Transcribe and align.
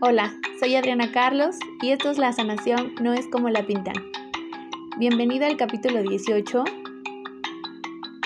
Hola, 0.00 0.32
soy 0.60 0.76
Adriana 0.76 1.10
Carlos 1.10 1.56
y 1.82 1.90
esto 1.90 2.08
es 2.08 2.18
La 2.18 2.32
sanación 2.32 2.94
no 3.02 3.14
es 3.14 3.26
como 3.26 3.48
la 3.50 3.66
pintan. 3.66 3.96
Bienvenida 4.96 5.48
al 5.48 5.56
capítulo 5.56 6.04
18, 6.04 6.62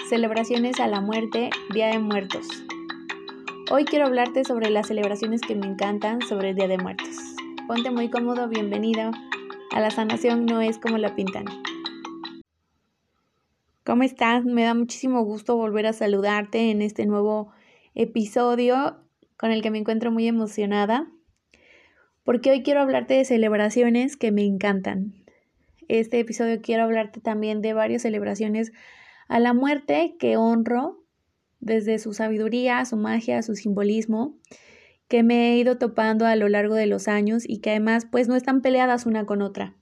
Celebraciones 0.06 0.80
a 0.80 0.86
la 0.86 1.00
muerte, 1.00 1.48
Día 1.72 1.86
de 1.86 1.98
Muertos. 1.98 2.46
Hoy 3.70 3.86
quiero 3.86 4.04
hablarte 4.04 4.44
sobre 4.44 4.68
las 4.68 4.88
celebraciones 4.88 5.40
que 5.40 5.54
me 5.54 5.66
encantan 5.66 6.20
sobre 6.20 6.50
el 6.50 6.56
Día 6.56 6.68
de 6.68 6.76
Muertos. 6.76 7.16
Ponte 7.66 7.90
muy 7.90 8.10
cómodo, 8.10 8.48
bienvenido 8.48 9.10
a 9.70 9.80
La 9.80 9.90
sanación 9.90 10.44
no 10.44 10.60
es 10.60 10.76
como 10.76 10.98
la 10.98 11.16
pintan. 11.16 11.46
¿Cómo 13.82 14.02
estás? 14.02 14.44
Me 14.44 14.64
da 14.64 14.74
muchísimo 14.74 15.22
gusto 15.22 15.56
volver 15.56 15.86
a 15.86 15.94
saludarte 15.94 16.70
en 16.70 16.82
este 16.82 17.06
nuevo 17.06 17.50
episodio 17.94 18.98
con 19.38 19.52
el 19.52 19.62
que 19.62 19.70
me 19.70 19.78
encuentro 19.78 20.12
muy 20.12 20.28
emocionada 20.28 21.08
porque 22.24 22.50
hoy 22.50 22.62
quiero 22.62 22.80
hablarte 22.80 23.14
de 23.14 23.24
celebraciones 23.24 24.16
que 24.16 24.32
me 24.32 24.44
encantan. 24.44 25.14
Este 25.88 26.20
episodio 26.20 26.60
quiero 26.62 26.84
hablarte 26.84 27.20
también 27.20 27.60
de 27.60 27.74
varias 27.74 28.02
celebraciones 28.02 28.72
a 29.28 29.40
la 29.40 29.52
muerte 29.52 30.16
que 30.18 30.36
honro 30.36 31.04
desde 31.60 31.98
su 31.98 32.12
sabiduría, 32.12 32.84
su 32.84 32.96
magia, 32.96 33.42
su 33.42 33.54
simbolismo, 33.54 34.36
que 35.08 35.22
me 35.22 35.52
he 35.52 35.58
ido 35.58 35.78
topando 35.78 36.26
a 36.26 36.36
lo 36.36 36.48
largo 36.48 36.74
de 36.74 36.86
los 36.86 37.08
años 37.08 37.44
y 37.46 37.58
que 37.58 37.70
además 37.70 38.06
pues 38.10 38.28
no 38.28 38.36
están 38.36 38.62
peleadas 38.62 39.06
una 39.06 39.26
con 39.26 39.42
otra. 39.42 39.76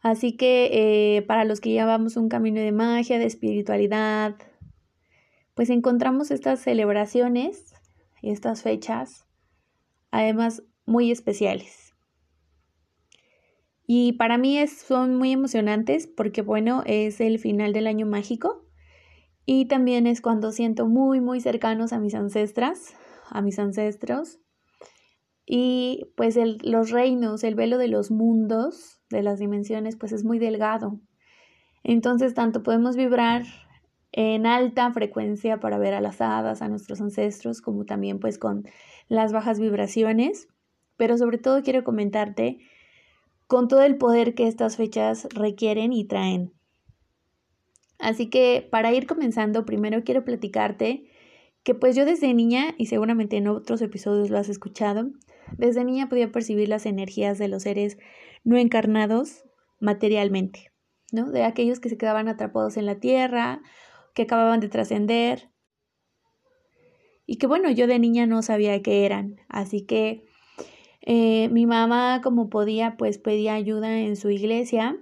Así 0.00 0.36
que 0.36 1.16
eh, 1.16 1.22
para 1.22 1.44
los 1.44 1.60
que 1.60 1.70
llevamos 1.70 2.16
un 2.16 2.28
camino 2.28 2.60
de 2.60 2.72
magia, 2.72 3.18
de 3.18 3.24
espiritualidad, 3.24 4.34
pues 5.54 5.70
encontramos 5.70 6.30
estas 6.30 6.60
celebraciones, 6.60 7.74
estas 8.20 8.62
fechas 8.62 9.24
además 10.14 10.62
muy 10.86 11.10
especiales. 11.10 11.92
Y 13.86 14.12
para 14.12 14.38
mí 14.38 14.58
es, 14.58 14.78
son 14.78 15.16
muy 15.16 15.32
emocionantes 15.32 16.06
porque, 16.06 16.40
bueno, 16.40 16.82
es 16.86 17.20
el 17.20 17.38
final 17.38 17.72
del 17.72 17.86
año 17.86 18.06
mágico 18.06 18.64
y 19.44 19.66
también 19.66 20.06
es 20.06 20.20
cuando 20.22 20.52
siento 20.52 20.86
muy, 20.86 21.20
muy 21.20 21.40
cercanos 21.40 21.92
a 21.92 21.98
mis 21.98 22.14
ancestras, 22.14 22.94
a 23.28 23.42
mis 23.42 23.58
ancestros. 23.58 24.38
Y 25.46 26.06
pues 26.16 26.38
los 26.62 26.90
reinos, 26.90 27.44
el 27.44 27.54
velo 27.54 27.76
de 27.76 27.88
los 27.88 28.10
mundos, 28.10 29.02
de 29.10 29.22
las 29.22 29.38
dimensiones, 29.38 29.96
pues 29.96 30.12
es 30.12 30.24
muy 30.24 30.38
delgado. 30.38 31.00
Entonces, 31.82 32.32
tanto 32.32 32.62
podemos 32.62 32.96
vibrar 32.96 33.42
en 34.16 34.46
alta 34.46 34.92
frecuencia 34.92 35.58
para 35.58 35.76
ver 35.76 35.92
a 35.92 36.00
las 36.00 36.20
hadas, 36.20 36.62
a 36.62 36.68
nuestros 36.68 37.00
ancestros, 37.00 37.60
como 37.60 37.84
también 37.84 38.20
pues 38.20 38.38
con 38.38 38.64
las 39.08 39.32
bajas 39.32 39.58
vibraciones, 39.58 40.46
pero 40.96 41.18
sobre 41.18 41.38
todo 41.38 41.64
quiero 41.64 41.82
comentarte 41.82 42.58
con 43.48 43.66
todo 43.66 43.82
el 43.82 43.96
poder 43.96 44.36
que 44.36 44.46
estas 44.46 44.76
fechas 44.76 45.26
requieren 45.34 45.92
y 45.92 46.04
traen. 46.04 46.52
Así 47.98 48.30
que 48.30 48.66
para 48.70 48.92
ir 48.92 49.08
comenzando, 49.08 49.64
primero 49.64 50.04
quiero 50.04 50.24
platicarte 50.24 51.10
que 51.64 51.74
pues 51.74 51.96
yo 51.96 52.04
desde 52.04 52.32
niña, 52.34 52.76
y 52.78 52.86
seguramente 52.86 53.36
en 53.36 53.48
otros 53.48 53.82
episodios 53.82 54.30
lo 54.30 54.38
has 54.38 54.48
escuchado, 54.48 55.10
desde 55.58 55.84
niña 55.84 56.08
podía 56.08 56.30
percibir 56.30 56.68
las 56.68 56.86
energías 56.86 57.38
de 57.38 57.48
los 57.48 57.64
seres 57.64 57.98
no 58.44 58.58
encarnados 58.58 59.42
materialmente, 59.80 60.70
¿no? 61.10 61.32
De 61.32 61.42
aquellos 61.42 61.80
que 61.80 61.88
se 61.88 61.98
quedaban 61.98 62.28
atrapados 62.28 62.76
en 62.76 62.86
la 62.86 63.00
tierra 63.00 63.60
que 64.14 64.22
acababan 64.22 64.60
de 64.60 64.68
trascender. 64.68 65.50
Y 67.26 67.36
que 67.36 67.46
bueno, 67.46 67.70
yo 67.70 67.86
de 67.86 67.98
niña 67.98 68.26
no 68.26 68.42
sabía 68.42 68.80
qué 68.82 69.04
eran, 69.06 69.36
así 69.48 69.82
que 69.82 70.24
eh, 71.00 71.48
mi 71.50 71.66
mamá 71.66 72.20
como 72.22 72.48
podía 72.48 72.96
pues 72.96 73.18
pedía 73.18 73.54
ayuda 73.54 74.00
en 74.00 74.16
su 74.16 74.30
iglesia 74.30 74.96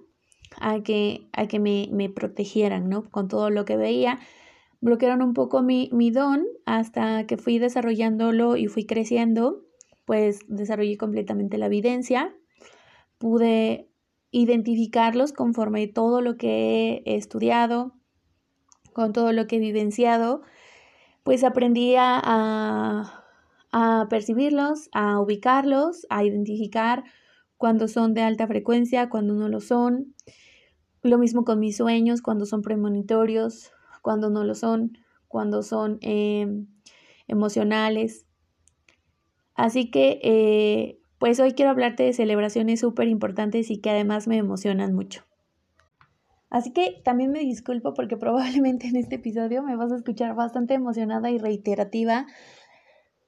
a 0.60 0.82
que, 0.82 1.28
a 1.32 1.46
que 1.46 1.58
me, 1.58 1.88
me 1.92 2.08
protegieran, 2.08 2.88
¿no? 2.88 3.08
Con 3.10 3.28
todo 3.28 3.50
lo 3.50 3.64
que 3.64 3.76
veía, 3.76 4.20
bloquearon 4.80 5.22
un 5.22 5.34
poco 5.34 5.62
mi, 5.62 5.88
mi 5.92 6.10
don 6.10 6.44
hasta 6.66 7.26
que 7.26 7.36
fui 7.36 7.58
desarrollándolo 7.58 8.56
y 8.56 8.66
fui 8.66 8.84
creciendo, 8.84 9.64
pues 10.04 10.40
desarrollé 10.48 10.96
completamente 10.96 11.58
la 11.58 11.66
evidencia, 11.66 12.34
pude 13.18 13.88
identificarlos 14.32 15.32
conforme 15.32 15.86
todo 15.86 16.20
lo 16.20 16.36
que 16.36 17.02
he 17.04 17.16
estudiado, 17.16 17.94
con 18.92 19.12
todo 19.12 19.32
lo 19.32 19.46
que 19.46 19.56
he 19.56 19.60
vivenciado, 19.60 20.42
pues 21.22 21.44
aprendí 21.44 21.94
a, 21.98 23.18
percibirlos, 24.10 24.88
a 24.92 25.20
ubicarlos, 25.20 26.06
a 26.10 26.24
identificar 26.24 27.04
cuando 27.56 27.88
son 27.88 28.12
de 28.12 28.22
alta 28.22 28.46
frecuencia, 28.46 29.08
cuando 29.08 29.34
no 29.34 29.48
lo 29.48 29.60
son. 29.60 30.14
Lo 31.02 31.18
mismo 31.18 31.44
con 31.44 31.58
mis 31.58 31.76
sueños, 31.76 32.22
cuando 32.22 32.44
son 32.44 32.62
premonitorios, 32.62 33.72
cuando 34.02 34.30
no 34.30 34.44
lo 34.44 34.54
son, 34.54 34.98
cuando 35.28 35.62
son 35.62 35.98
em, 36.00 36.66
emocionales. 37.28 38.26
Así 39.54 39.90
que, 39.90 40.20
eh, 40.22 40.98
pues 41.18 41.38
hoy 41.40 41.52
quiero 41.52 41.70
hablarte 41.70 42.02
de 42.02 42.12
celebraciones 42.12 42.80
súper 42.80 43.08
importantes 43.08 43.70
y 43.70 43.78
que 43.78 43.90
además 43.90 44.26
me 44.26 44.36
emocionan 44.36 44.92
mucho. 44.92 45.24
Así 46.52 46.70
que 46.70 47.00
también 47.02 47.32
me 47.32 47.40
disculpo 47.40 47.94
porque 47.94 48.16
probablemente 48.18 48.86
en 48.86 48.96
este 48.96 49.16
episodio 49.16 49.62
me 49.62 49.74
vas 49.74 49.90
a 49.90 49.96
escuchar 49.96 50.34
bastante 50.34 50.74
emocionada 50.74 51.30
y 51.30 51.38
reiterativa 51.38 52.26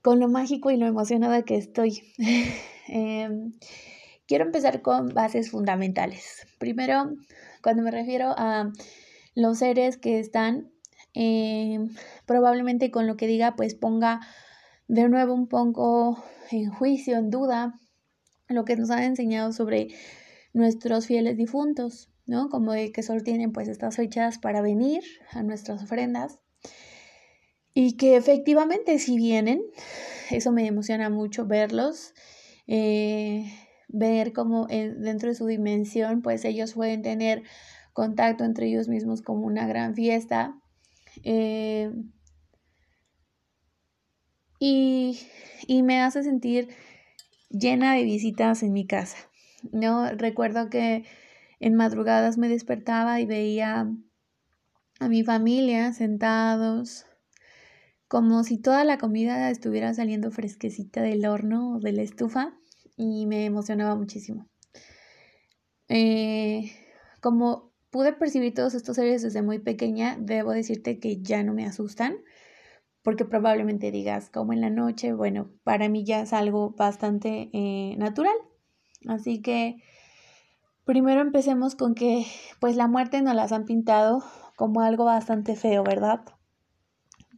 con 0.02 0.20
lo 0.20 0.28
mágico 0.28 0.70
y 0.70 0.76
lo 0.76 0.86
emocionada 0.86 1.42
que 1.42 1.56
estoy. 1.56 2.02
Em, 2.86 3.54
quiero 4.26 4.44
empezar 4.44 4.82
con 4.82 5.08
bases 5.14 5.50
fundamentales. 5.50 6.46
Primero, 6.58 7.14
cuando 7.62 7.82
me 7.82 7.90
refiero 7.90 8.34
a 8.36 8.70
los 9.34 9.56
seres 9.60 9.96
que 9.96 10.20
están, 10.20 10.70
em, 11.14 11.88
probablemente 12.26 12.90
con 12.90 13.06
lo 13.06 13.16
que 13.16 13.26
diga, 13.26 13.56
pues 13.56 13.74
ponga 13.74 14.20
de 14.86 15.08
nuevo 15.08 15.32
un 15.32 15.48
poco 15.48 16.22
en 16.50 16.68
juicio, 16.68 17.16
en 17.16 17.30
duda, 17.30 17.80
lo 18.48 18.66
que 18.66 18.76
nos 18.76 18.90
han 18.90 19.02
enseñado 19.04 19.50
sobre 19.52 19.88
nuestros 20.52 21.06
fieles 21.06 21.38
difuntos. 21.38 22.10
¿No? 22.26 22.48
Como 22.48 22.72
de 22.72 22.92
que 22.92 23.02
solo 23.02 23.22
tienen 23.22 23.52
pues 23.52 23.68
estas 23.68 23.96
fechas 23.96 24.38
para 24.38 24.62
venir 24.62 25.02
a 25.30 25.42
nuestras 25.42 25.82
ofrendas. 25.82 26.40
Y 27.74 27.96
que 27.96 28.16
efectivamente 28.16 28.98
si 28.98 29.16
vienen, 29.16 29.62
eso 30.30 30.52
me 30.52 30.66
emociona 30.66 31.10
mucho 31.10 31.46
verlos, 31.46 32.14
eh, 32.66 33.52
ver 33.88 34.32
cómo 34.32 34.66
dentro 34.66 35.28
de 35.28 35.34
su 35.34 35.46
dimensión 35.46 36.22
pues 36.22 36.44
ellos 36.44 36.74
pueden 36.74 37.02
tener 37.02 37.42
contacto 37.92 38.44
entre 38.44 38.68
ellos 38.68 38.88
mismos 38.88 39.22
como 39.22 39.46
una 39.46 39.66
gran 39.66 39.94
fiesta. 39.94 40.56
Eh, 41.24 41.92
y, 44.58 45.18
y 45.66 45.82
me 45.82 46.00
hace 46.00 46.22
sentir 46.22 46.68
llena 47.50 47.94
de 47.94 48.04
visitas 48.04 48.62
en 48.62 48.72
mi 48.72 48.86
casa. 48.86 49.18
¿no? 49.72 50.10
Recuerdo 50.10 50.68
que 50.70 51.04
en 51.60 51.74
madrugadas 51.74 52.38
me 52.38 52.48
despertaba 52.48 53.20
y 53.20 53.26
veía 53.26 53.90
a 55.00 55.08
mi 55.08 55.24
familia 55.24 55.92
sentados, 55.92 57.06
como 58.08 58.44
si 58.44 58.58
toda 58.58 58.84
la 58.84 58.98
comida 58.98 59.50
estuviera 59.50 59.92
saliendo 59.94 60.30
fresquecita 60.30 61.02
del 61.02 61.26
horno 61.26 61.76
o 61.76 61.80
de 61.80 61.92
la 61.92 62.02
estufa 62.02 62.54
y 62.96 63.26
me 63.26 63.44
emocionaba 63.44 63.96
muchísimo. 63.96 64.48
Eh, 65.88 66.72
como 67.20 67.72
pude 67.90 68.12
percibir 68.12 68.54
todos 68.54 68.74
estos 68.74 68.96
seres 68.96 69.22
desde 69.22 69.42
muy 69.42 69.58
pequeña, 69.58 70.16
debo 70.18 70.52
decirte 70.52 70.98
que 70.98 71.22
ya 71.22 71.42
no 71.42 71.54
me 71.54 71.66
asustan, 71.66 72.16
porque 73.02 73.24
probablemente 73.24 73.90
digas, 73.90 74.30
como 74.30 74.52
en 74.52 74.60
la 74.60 74.70
noche, 74.70 75.12
bueno, 75.12 75.50
para 75.62 75.88
mí 75.88 76.04
ya 76.04 76.22
es 76.22 76.32
algo 76.32 76.70
bastante 76.70 77.50
eh, 77.52 77.96
natural. 77.98 78.34
Así 79.06 79.42
que 79.42 79.76
Primero 80.84 81.22
empecemos 81.22 81.76
con 81.76 81.94
que 81.94 82.26
pues 82.60 82.76
la 82.76 82.88
muerte 82.88 83.22
nos 83.22 83.34
las 83.34 83.52
han 83.52 83.64
pintado 83.64 84.22
como 84.54 84.82
algo 84.82 85.06
bastante 85.06 85.56
feo, 85.56 85.82
¿verdad? 85.82 86.20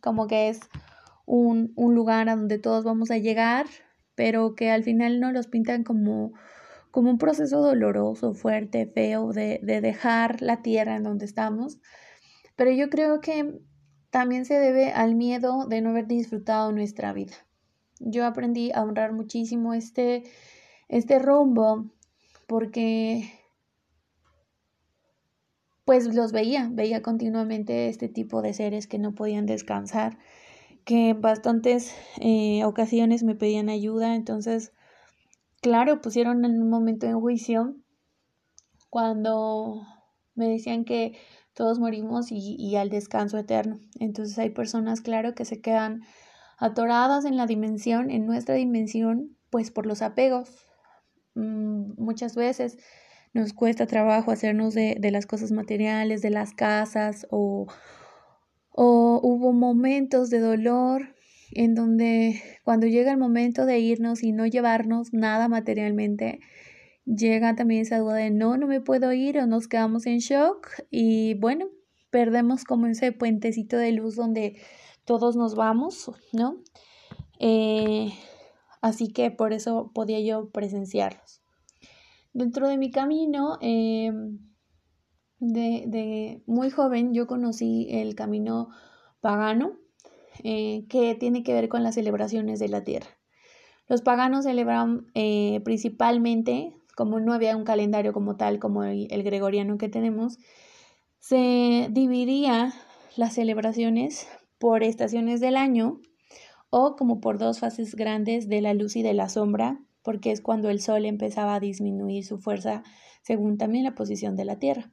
Como 0.01 0.27
que 0.27 0.49
es 0.49 0.61
un, 1.27 1.73
lugar 1.77 2.29
a 2.29 2.37
donde 2.37 2.59
todos 2.59 2.85
vamos 2.85 3.11
a 3.11 3.19
llegar, 3.19 3.67
pero 4.17 4.55
que 4.57 4.71
al 4.71 4.83
final 4.83 5.21
no 5.21 5.31
los 5.31 5.47
pintan 5.47 5.85
como, 5.85 6.33
como 6.91 7.11
un 7.11 7.19
proceso 7.19 7.61
doloroso, 7.61 8.35
fuerte, 8.35 8.87
feo, 8.87 9.33
de, 9.33 9.61
de 9.63 9.81
dejar 9.81 10.43
la 10.43 10.63
tierra 10.63 10.97
en 10.97 11.05
donde 11.05 11.25
estamos. 11.25 11.79
Pero 12.57 12.73
yo 12.73 12.91
creo 12.91 13.21
que 13.21 13.61
también 14.11 14.45
se 14.45 14.55
debe 14.55 14.91
al 14.91 15.15
miedo 15.15 15.67
de 15.67 15.83
no 15.83 15.91
haber 15.91 16.09
disfrutado 16.09 16.73
nuestra 16.73 17.13
vida. 17.13 17.35
Yo 18.01 18.27
aprendí 18.27 18.73
a 18.73 18.83
honrar 18.83 19.13
muchísimo 19.13 19.73
este, 19.73 20.25
este 20.89 21.19
rumbo 21.19 21.93
porque 22.47 23.31
pues 25.85 26.13
los 26.15 26.33
veía, 26.33 26.69
veía 26.73 27.01
continuamente 27.01 27.89
este 27.89 28.09
tipo 28.09 28.43
de 28.43 28.53
seres 28.53 28.89
que 28.89 28.99
no 28.99 29.15
podían 29.15 29.47
descansar, 29.47 30.19
que 30.85 31.11
en 31.11 31.21
bastantes 31.21 31.95
eh, 32.21 32.65
ocasiones 32.65 33.23
me 33.23 33.37
pedían 33.37 33.69
ayuda, 33.69 34.17
entonces, 34.17 34.73
claro, 35.63 36.01
pusieron 36.01 36.45
en 36.45 36.61
un 36.61 36.71
momento 36.71 37.07
en 37.07 37.21
juicio 37.21 37.77
cuando 38.91 39.83
me 40.35 40.49
decían 40.49 40.85
que 40.85 41.17
todos 41.55 41.79
morimos 41.79 42.33
y, 42.33 42.57
y 42.59 42.77
al 42.77 42.91
descanso 42.91 43.39
eterno. 43.39 43.79
Entonces 44.01 44.39
hay 44.39 44.51
personas, 44.51 45.01
claro, 45.01 45.35
que 45.35 45.45
se 45.45 45.61
quedan 45.61 46.03
atoradas 46.59 47.25
en 47.25 47.37
la 47.37 47.47
dimensión, 47.47 48.11
en 48.11 48.27
nuestra 48.27 48.57
dimensión, 48.57 49.37
pues 49.51 49.71
por 49.71 49.87
los 49.87 50.03
apegos. 50.03 50.66
Mm, 51.37 51.93
muchas 52.03 52.35
veces 52.35 52.79
nos 53.35 53.53
cuesta 53.53 53.87
trabajo 53.87 54.31
hacernos 54.33 54.75
de, 54.75 54.97
de, 54.99 55.11
las 55.11 55.27
cosas 55.27 55.53
materiales, 55.53 56.23
de 56.23 56.31
las 56.31 56.55
casas, 56.55 57.27
o, 57.31 57.67
o 58.71 59.21
hubo 59.23 59.53
momentos 59.53 60.31
de 60.31 60.41
dolor 60.41 61.15
en 61.53 61.75
donde 61.75 62.43
cuando 62.65 62.87
llega 62.87 63.12
el 63.12 63.19
momento 63.19 63.67
de 63.67 63.79
irnos 63.79 64.23
y 64.23 64.33
no 64.33 64.47
llevarnos 64.47 65.12
nada 65.12 65.49
materialmente, 65.49 66.41
llega 67.05 67.55
también 67.55 67.83
esa 67.83 67.99
duda 67.99 68.15
de 68.15 68.31
no, 68.31 68.56
no 68.56 68.67
me 68.67 68.81
puedo 68.81 69.12
ir 69.12 69.38
o 69.38 69.47
nos 69.47 69.69
quedamos 69.69 70.06
en 70.06 70.19
shock 70.19 70.69
y 70.91 71.35
bueno, 71.35 71.69
perdemos 72.11 72.65
como 72.65 72.87
ese 72.87 73.12
puentecito 73.12 73.77
de 73.77 73.93
luz 73.93 74.17
donde 74.17 74.56
todos 75.05 75.37
nos 75.37 75.55
vamos, 75.55 76.11
¿no? 76.33 76.56
Eh, 77.38 78.12
así 78.87 79.09
que 79.09 79.31
por 79.31 79.53
eso 79.53 79.91
podía 79.93 80.21
yo 80.21 80.50
presenciarlos. 80.50 81.43
Dentro 82.33 82.69
de 82.69 82.79
mi 82.79 82.91
camino, 82.91 83.59
eh, 83.61 84.12
de, 85.41 86.43
muy 86.47 86.71
joven, 86.71 87.12
yo 87.12 87.27
conocí 87.27 87.88
el 87.91 88.15
camino 88.15 88.69
pagano, 89.21 89.77
eh, 90.44 90.87
que 90.88 91.15
tiene 91.15 91.43
que 91.43 91.55
ver 91.55 91.69
con 91.69 91.83
las 91.83 91.94
celebraciones 91.94 92.61
de 92.61 92.69
la 92.69 92.85
tierra. 92.85 93.09
Los 93.88 94.03
paganos 94.03 94.44
celebraban 94.44 95.06
principalmente, 95.65 96.77
como 96.97 97.21
no 97.21 97.33
había 97.33 97.56
un 97.56 97.65
calendario 97.65 98.12
como 98.12 98.37
tal, 98.37 98.59
como 98.59 98.85
el, 98.85 99.09
el 99.11 99.23
gregoriano 99.23 99.79
que 99.79 99.88
tenemos, 99.88 100.38
se 101.19 101.88
dividía 101.91 102.73
las 103.17 103.35
celebraciones 103.35 104.29
por 104.59 104.83
estaciones 104.83 105.41
del 105.41 105.56
año 105.56 106.00
o 106.71 106.97
como 106.97 107.21
por 107.21 107.39
dos 107.39 107.61
fases 107.61 107.95
grandes 107.95 108.49
de 108.49 108.61
la 108.61 108.75
luz 108.75 108.97
y 108.97 109.03
de 109.03 109.15
la 109.15 109.29
sombra, 109.29 109.81
porque 110.03 110.31
es 110.31 110.41
cuando 110.41 110.71
el 110.71 110.81
sol 110.81 111.05
empezaba 111.05 111.55
a 111.55 111.61
disminuir 111.61 112.25
su 112.25 112.39
fuerza 112.39 112.83
según 113.23 113.59
también 113.59 113.85
la 113.85 113.95
posición 113.95 114.37
de 114.37 114.45
la 114.45 114.59
Tierra. 114.59 114.93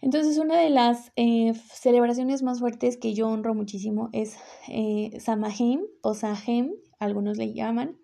Entonces, 0.00 0.36
una 0.36 0.58
de 0.58 0.68
las 0.68 1.12
eh, 1.16 1.54
celebraciones 1.72 2.42
más 2.42 2.60
fuertes 2.60 2.98
que 2.98 3.14
yo 3.14 3.28
honro 3.28 3.54
muchísimo 3.54 4.10
es 4.12 4.36
eh, 4.68 5.18
Samhain 5.18 5.80
o 6.02 6.12
Sahem, 6.12 6.72
algunos 6.98 7.38
le 7.38 7.54
llaman. 7.54 7.96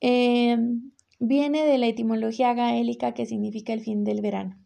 Eh, 0.00 0.56
viene 1.18 1.64
de 1.64 1.78
la 1.78 1.86
etimología 1.86 2.54
gaélica 2.54 3.14
que 3.14 3.26
significa 3.26 3.72
el 3.72 3.80
fin 3.80 4.04
del 4.04 4.20
verano. 4.20 4.58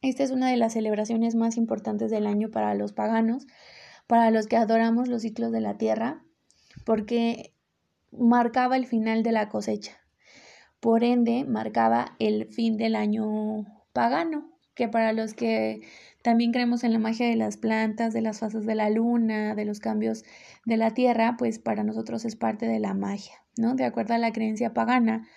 Esta 0.00 0.22
es 0.22 0.30
una 0.30 0.50
de 0.50 0.56
las 0.56 0.72
celebraciones 0.72 1.34
más 1.34 1.58
importantes 1.58 2.10
del 2.10 2.26
año 2.26 2.50
para 2.50 2.74
los 2.74 2.92
paganos, 2.92 3.46
para 4.06 4.30
los 4.30 4.46
que 4.46 4.56
adoramos 4.56 5.08
los 5.08 5.22
ciclos 5.22 5.52
de 5.52 5.60
la 5.60 5.78
tierra, 5.78 6.22
porque 6.84 7.54
marcaba 8.10 8.76
el 8.76 8.86
final 8.86 9.22
de 9.22 9.32
la 9.32 9.48
cosecha. 9.48 9.98
Por 10.80 11.04
ende, 11.04 11.44
marcaba 11.44 12.16
el 12.18 12.46
fin 12.46 12.76
del 12.76 12.96
año 12.96 13.64
pagano, 13.92 14.50
que 14.74 14.88
para 14.88 15.12
los 15.12 15.34
que 15.34 15.80
también 16.22 16.52
creemos 16.52 16.82
en 16.84 16.92
la 16.92 16.98
magia 16.98 17.26
de 17.26 17.36
las 17.36 17.56
plantas, 17.56 18.12
de 18.12 18.22
las 18.22 18.40
fases 18.40 18.66
de 18.66 18.74
la 18.74 18.90
luna, 18.90 19.54
de 19.54 19.64
los 19.64 19.80
cambios 19.80 20.24
de 20.64 20.76
la 20.76 20.92
tierra, 20.92 21.36
pues 21.38 21.58
para 21.58 21.84
nosotros 21.84 22.24
es 22.24 22.36
parte 22.36 22.66
de 22.66 22.80
la 22.80 22.94
magia, 22.94 23.34
¿no? 23.56 23.74
De 23.74 23.84
acuerdo 23.84 24.14
a 24.14 24.18
la 24.18 24.32
creencia 24.32 24.72
pagana. 24.72 25.28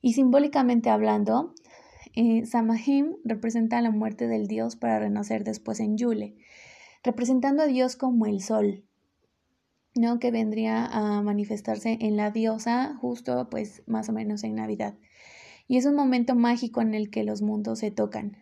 Y 0.00 0.14
simbólicamente 0.14 0.90
hablando, 0.90 1.54
eh, 2.14 2.46
Samahim 2.46 3.16
representa 3.24 3.80
la 3.82 3.90
muerte 3.90 4.28
del 4.28 4.46
dios 4.46 4.76
para 4.76 4.98
renacer 4.98 5.44
después 5.44 5.80
en 5.80 5.96
Yule 5.96 6.36
representando 7.02 7.62
a 7.62 7.66
Dios 7.66 7.96
como 7.96 8.26
el 8.26 8.40
sol, 8.40 8.84
¿no? 9.94 10.18
Que 10.18 10.30
vendría 10.30 10.86
a 10.86 11.22
manifestarse 11.22 11.98
en 12.00 12.16
la 12.16 12.30
diosa 12.30 12.96
justo 13.00 13.48
pues 13.50 13.82
más 13.86 14.08
o 14.08 14.12
menos 14.12 14.44
en 14.44 14.54
Navidad. 14.56 14.94
Y 15.66 15.76
es 15.76 15.86
un 15.86 15.94
momento 15.94 16.34
mágico 16.34 16.80
en 16.80 16.94
el 16.94 17.10
que 17.10 17.24
los 17.24 17.42
mundos 17.42 17.80
se 17.80 17.90
tocan. 17.90 18.36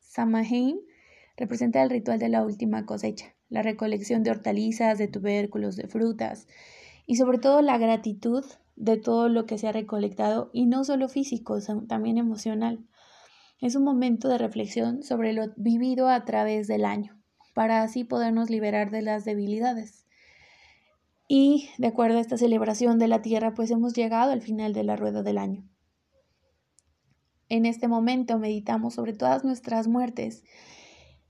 Samhain 0.00 0.80
representa 1.36 1.82
el 1.82 1.90
ritual 1.90 2.18
de 2.18 2.28
la 2.28 2.44
última 2.44 2.84
cosecha, 2.84 3.34
la 3.48 3.62
recolección 3.62 4.22
de 4.22 4.30
hortalizas, 4.30 4.98
de 4.98 5.08
tubérculos, 5.08 5.76
de 5.76 5.88
frutas 5.88 6.48
y 7.06 7.16
sobre 7.16 7.38
todo 7.38 7.62
la 7.62 7.78
gratitud 7.78 8.44
de 8.76 8.96
todo 8.96 9.28
lo 9.28 9.46
que 9.46 9.58
se 9.58 9.68
ha 9.68 9.72
recolectado 9.72 10.50
y 10.52 10.66
no 10.66 10.84
solo 10.84 11.08
físico, 11.08 11.58
también 11.88 12.18
emocional. 12.18 12.86
Es 13.60 13.76
un 13.76 13.84
momento 13.84 14.28
de 14.28 14.38
reflexión 14.38 15.02
sobre 15.02 15.32
lo 15.32 15.52
vivido 15.56 16.08
a 16.08 16.24
través 16.24 16.66
del 16.66 16.84
año 16.84 17.21
para 17.54 17.82
así 17.82 18.04
podernos 18.04 18.50
liberar 18.50 18.90
de 18.90 19.02
las 19.02 19.24
debilidades. 19.24 20.06
Y 21.28 21.70
de 21.78 21.88
acuerdo 21.88 22.18
a 22.18 22.20
esta 22.20 22.36
celebración 22.36 22.98
de 22.98 23.08
la 23.08 23.22
tierra, 23.22 23.54
pues 23.54 23.70
hemos 23.70 23.94
llegado 23.94 24.32
al 24.32 24.42
final 24.42 24.72
de 24.72 24.84
la 24.84 24.96
rueda 24.96 25.22
del 25.22 25.38
año. 25.38 25.64
En 27.48 27.66
este 27.66 27.88
momento 27.88 28.38
meditamos 28.38 28.94
sobre 28.94 29.12
todas 29.12 29.44
nuestras 29.44 29.86
muertes 29.88 30.44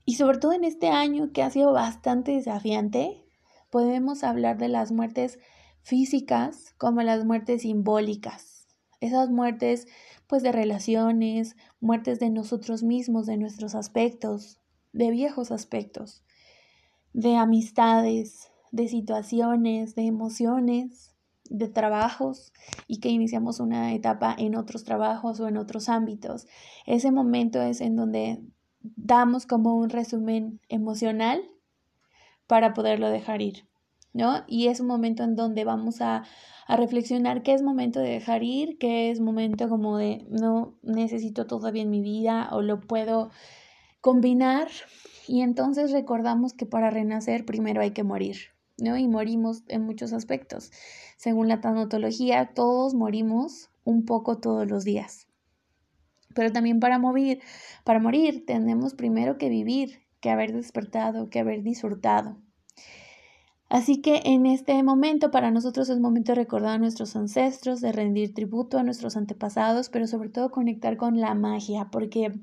y 0.05 0.15
sobre 0.15 0.37
todo 0.37 0.53
en 0.53 0.63
este 0.63 0.89
año 0.89 1.31
que 1.31 1.43
ha 1.43 1.49
sido 1.49 1.73
bastante 1.73 2.31
desafiante, 2.33 3.23
podemos 3.69 4.23
hablar 4.23 4.57
de 4.57 4.67
las 4.67 4.91
muertes 4.91 5.39
físicas 5.81 6.73
como 6.77 7.01
las 7.01 7.25
muertes 7.25 7.61
simbólicas. 7.61 8.67
Esas 8.99 9.29
muertes 9.29 9.87
pues 10.27 10.43
de 10.43 10.51
relaciones, 10.51 11.55
muertes 11.79 12.19
de 12.19 12.29
nosotros 12.29 12.83
mismos, 12.83 13.25
de 13.25 13.37
nuestros 13.37 13.75
aspectos, 13.75 14.59
de 14.93 15.11
viejos 15.11 15.51
aspectos, 15.51 16.23
de 17.11 17.35
amistades, 17.35 18.51
de 18.71 18.87
situaciones, 18.87 19.95
de 19.95 20.03
emociones, 20.03 21.13
de 21.49 21.67
trabajos 21.67 22.53
y 22.87 22.99
que 22.99 23.09
iniciamos 23.09 23.59
una 23.59 23.93
etapa 23.93 24.35
en 24.37 24.55
otros 24.55 24.83
trabajos 24.83 25.39
o 25.39 25.47
en 25.47 25.57
otros 25.57 25.89
ámbitos. 25.89 26.47
Ese 26.85 27.11
momento 27.11 27.61
es 27.61 27.81
en 27.81 27.95
donde 27.95 28.41
damos 28.81 29.45
como 29.45 29.75
un 29.75 29.89
resumen 29.89 30.59
emocional 30.69 31.41
para 32.47 32.73
poderlo 32.73 33.09
dejar 33.09 33.41
ir, 33.41 33.67
¿no? 34.13 34.43
Y 34.47 34.67
es 34.67 34.79
un 34.79 34.87
momento 34.87 35.23
en 35.23 35.35
donde 35.35 35.63
vamos 35.63 36.01
a, 36.01 36.23
a 36.67 36.75
reflexionar 36.75 37.43
qué 37.43 37.53
es 37.53 37.61
momento 37.61 37.99
de 37.99 38.09
dejar 38.09 38.43
ir, 38.43 38.77
qué 38.77 39.11
es 39.11 39.19
momento 39.19 39.69
como 39.69 39.97
de 39.97 40.25
no 40.29 40.75
necesito 40.81 41.45
todavía 41.45 41.83
en 41.83 41.89
mi 41.89 42.01
vida 42.01 42.49
o 42.51 42.61
lo 42.61 42.81
puedo 42.81 43.31
combinar 44.03 44.67
y 45.29 45.43
entonces 45.43 45.93
recordamos 45.93 46.51
que 46.51 46.65
para 46.65 46.89
renacer 46.89 47.45
primero 47.45 47.81
hay 47.81 47.91
que 47.91 48.03
morir, 48.03 48.35
¿no? 48.77 48.97
Y 48.97 49.07
morimos 49.07 49.63
en 49.69 49.83
muchos 49.83 50.11
aspectos. 50.11 50.73
Según 51.15 51.47
la 51.47 51.61
tanatología, 51.61 52.51
todos 52.53 52.95
morimos 52.95 53.69
un 53.85 54.03
poco 54.03 54.39
todos 54.39 54.67
los 54.67 54.83
días. 54.83 55.27
Pero 56.35 56.51
también 56.51 56.81
para 56.81 56.99
morir, 56.99 57.39
para 57.85 58.01
morir 58.01 58.45
tenemos 58.45 58.93
primero 58.93 59.37
que 59.37 59.47
vivir, 59.47 60.01
que 60.19 60.29
haber 60.29 60.51
despertado, 60.51 61.29
que 61.29 61.39
haber 61.39 61.63
disfrutado. 61.63 62.35
Así 63.69 64.01
que 64.01 64.21
en 64.25 64.45
este 64.45 64.83
momento 64.83 65.31
para 65.31 65.49
nosotros 65.49 65.87
es 65.87 66.01
momento 66.01 66.33
de 66.33 66.41
recordar 66.41 66.71
a 66.71 66.77
nuestros 66.77 67.15
ancestros, 67.15 67.79
de 67.79 67.93
rendir 67.93 68.33
tributo 68.33 68.77
a 68.77 68.83
nuestros 68.83 69.15
antepasados, 69.15 69.87
pero 69.87 70.07
sobre 70.07 70.27
todo 70.27 70.51
conectar 70.51 70.97
con 70.97 71.21
la 71.21 71.33
magia, 71.35 71.87
porque 71.89 72.33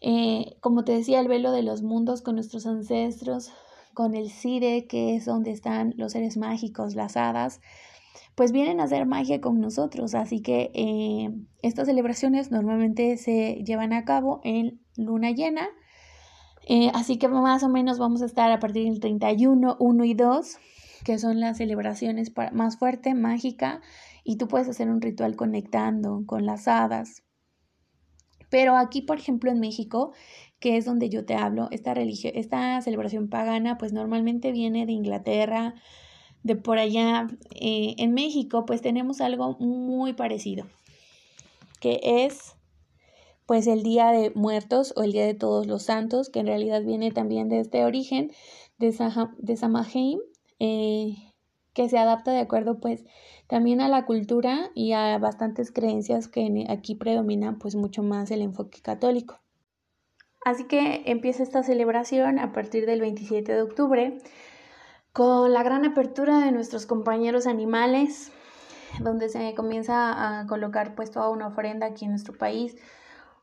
eh, 0.00 0.56
como 0.60 0.84
te 0.84 0.92
decía, 0.92 1.20
el 1.20 1.28
velo 1.28 1.52
de 1.52 1.62
los 1.62 1.82
mundos 1.82 2.22
con 2.22 2.34
nuestros 2.34 2.66
ancestros, 2.66 3.50
con 3.94 4.14
el 4.14 4.30
Cire, 4.30 4.86
que 4.86 5.16
es 5.16 5.24
donde 5.24 5.50
están 5.50 5.94
los 5.96 6.12
seres 6.12 6.36
mágicos, 6.36 6.94
las 6.94 7.16
hadas, 7.16 7.60
pues 8.34 8.52
vienen 8.52 8.80
a 8.80 8.84
hacer 8.84 9.06
magia 9.06 9.40
con 9.40 9.60
nosotros. 9.60 10.14
Así 10.14 10.42
que 10.42 10.70
eh, 10.74 11.30
estas 11.62 11.86
celebraciones 11.86 12.50
normalmente 12.50 13.16
se 13.16 13.62
llevan 13.64 13.92
a 13.92 14.04
cabo 14.04 14.40
en 14.44 14.80
luna 14.96 15.30
llena. 15.30 15.68
Eh, 16.68 16.90
así 16.94 17.16
que 17.16 17.28
más 17.28 17.62
o 17.62 17.68
menos 17.68 17.98
vamos 17.98 18.22
a 18.22 18.26
estar 18.26 18.50
a 18.50 18.58
partir 18.58 18.84
del 18.84 19.00
31, 19.00 19.76
1 19.78 20.04
y 20.04 20.14
2, 20.14 20.58
que 21.04 21.18
son 21.18 21.40
las 21.40 21.56
celebraciones 21.58 22.32
más 22.52 22.76
fuerte, 22.76 23.14
mágica, 23.14 23.80
y 24.24 24.36
tú 24.36 24.48
puedes 24.48 24.68
hacer 24.68 24.90
un 24.90 25.00
ritual 25.00 25.36
conectando 25.36 26.24
con 26.26 26.44
las 26.44 26.66
hadas, 26.66 27.22
pero 28.50 28.76
aquí, 28.76 29.02
por 29.02 29.18
ejemplo, 29.18 29.50
en 29.50 29.60
México, 29.60 30.12
que 30.60 30.76
es 30.76 30.84
donde 30.84 31.08
yo 31.08 31.24
te 31.24 31.34
hablo, 31.34 31.68
esta, 31.70 31.92
esta 31.92 32.80
celebración 32.80 33.28
pagana, 33.28 33.78
pues 33.78 33.92
normalmente 33.92 34.52
viene 34.52 34.86
de 34.86 34.92
Inglaterra, 34.92 35.74
de 36.42 36.56
por 36.56 36.78
allá. 36.78 37.26
Eh, 37.54 37.94
en 37.98 38.14
México, 38.14 38.64
pues 38.66 38.80
tenemos 38.80 39.20
algo 39.20 39.56
muy 39.58 40.12
parecido, 40.12 40.66
que 41.80 42.00
es 42.02 42.54
pues 43.46 43.68
el 43.68 43.84
Día 43.84 44.10
de 44.10 44.32
Muertos 44.34 44.92
o 44.96 45.02
el 45.02 45.12
Día 45.12 45.24
de 45.24 45.34
Todos 45.34 45.66
los 45.66 45.84
Santos, 45.84 46.30
que 46.30 46.40
en 46.40 46.46
realidad 46.46 46.82
viene 46.82 47.12
también 47.12 47.48
de 47.48 47.60
este 47.60 47.84
origen 47.84 48.32
de, 48.78 48.92
de 49.38 49.56
Samhain, 49.56 50.18
eh, 50.58 51.14
que 51.76 51.90
se 51.90 51.98
adapta 51.98 52.32
de 52.32 52.40
acuerdo 52.40 52.80
pues 52.80 53.04
también 53.48 53.82
a 53.82 53.88
la 53.88 54.06
cultura 54.06 54.70
y 54.74 54.92
a 54.92 55.18
bastantes 55.18 55.70
creencias 55.70 56.26
que 56.26 56.64
aquí 56.70 56.94
predominan 56.94 57.58
pues 57.58 57.76
mucho 57.76 58.02
más 58.02 58.30
el 58.30 58.40
enfoque 58.40 58.80
católico. 58.80 59.38
Así 60.42 60.64
que 60.64 61.02
empieza 61.04 61.42
esta 61.42 61.62
celebración 61.62 62.38
a 62.38 62.52
partir 62.52 62.86
del 62.86 63.02
27 63.02 63.52
de 63.52 63.60
octubre 63.60 64.18
con 65.12 65.52
la 65.52 65.62
gran 65.62 65.84
apertura 65.84 66.40
de 66.40 66.50
nuestros 66.50 66.86
compañeros 66.86 67.46
animales, 67.46 68.32
donde 69.00 69.28
se 69.28 69.54
comienza 69.54 70.40
a 70.40 70.46
colocar 70.46 70.94
pues 70.94 71.10
toda 71.10 71.28
una 71.28 71.48
ofrenda 71.48 71.88
aquí 71.88 72.06
en 72.06 72.12
nuestro 72.12 72.38
país, 72.38 72.74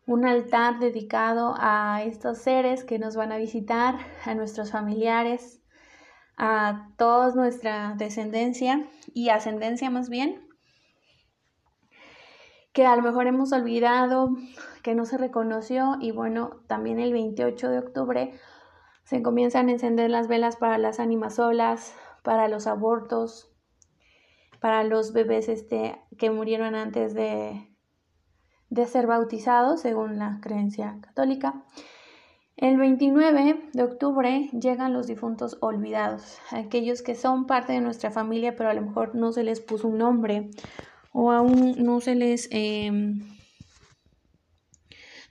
un 0.07 0.25
altar 0.25 0.79
dedicado 0.79 1.53
a 1.59 2.01
estos 2.03 2.39
seres 2.39 2.83
que 2.83 2.97
nos 2.97 3.15
van 3.15 3.31
a 3.31 3.37
visitar, 3.37 3.95
a 4.25 4.33
nuestros 4.33 4.71
familiares, 4.71 5.62
a 6.37 6.89
toda 6.97 7.33
nuestra 7.35 7.93
descendencia 7.97 8.87
y 9.13 9.29
ascendencia 9.29 9.89
más 9.89 10.09
bien, 10.09 10.47
que 12.73 12.85
a 12.85 12.95
lo 12.95 13.03
mejor 13.03 13.27
hemos 13.27 13.51
olvidado, 13.53 14.29
que 14.81 14.95
no 14.95 15.05
se 15.05 15.17
reconoció 15.17 15.97
y 16.01 16.11
bueno, 16.11 16.61
también 16.67 16.99
el 16.99 17.13
28 17.13 17.69
de 17.69 17.79
octubre 17.79 18.33
se 19.03 19.21
comienzan 19.21 19.67
a 19.67 19.73
encender 19.73 20.09
las 20.09 20.27
velas 20.27 20.55
para 20.55 20.77
las 20.77 20.99
ánimas 20.99 21.35
solas, 21.35 21.93
para 22.23 22.47
los 22.47 22.67
abortos, 22.67 23.53
para 24.59 24.83
los 24.83 25.13
bebés 25.13 25.49
este, 25.49 26.01
que 26.17 26.31
murieron 26.31 26.73
antes 26.73 27.13
de, 27.13 27.69
de 28.69 28.85
ser 28.87 29.05
bautizados, 29.07 29.81
según 29.81 30.17
la 30.17 30.39
creencia 30.41 30.97
católica. 31.01 31.63
El 32.55 32.77
29 32.77 33.69
de 33.73 33.83
octubre 33.83 34.49
llegan 34.51 34.93
los 34.93 35.07
difuntos 35.07 35.57
olvidados, 35.59 36.37
aquellos 36.51 37.01
que 37.01 37.15
son 37.15 37.47
parte 37.47 37.73
de 37.73 37.81
nuestra 37.81 38.11
familia, 38.11 38.55
pero 38.55 38.69
a 38.69 38.75
lo 38.75 38.83
mejor 38.83 39.15
no 39.15 39.31
se 39.31 39.43
les 39.43 39.59
puso 39.59 39.87
un 39.87 39.97
nombre 39.97 40.51
o 41.11 41.31
aún 41.31 41.83
no 41.83 41.99
se 41.99 42.13
les, 42.13 42.47
em, 42.51 43.21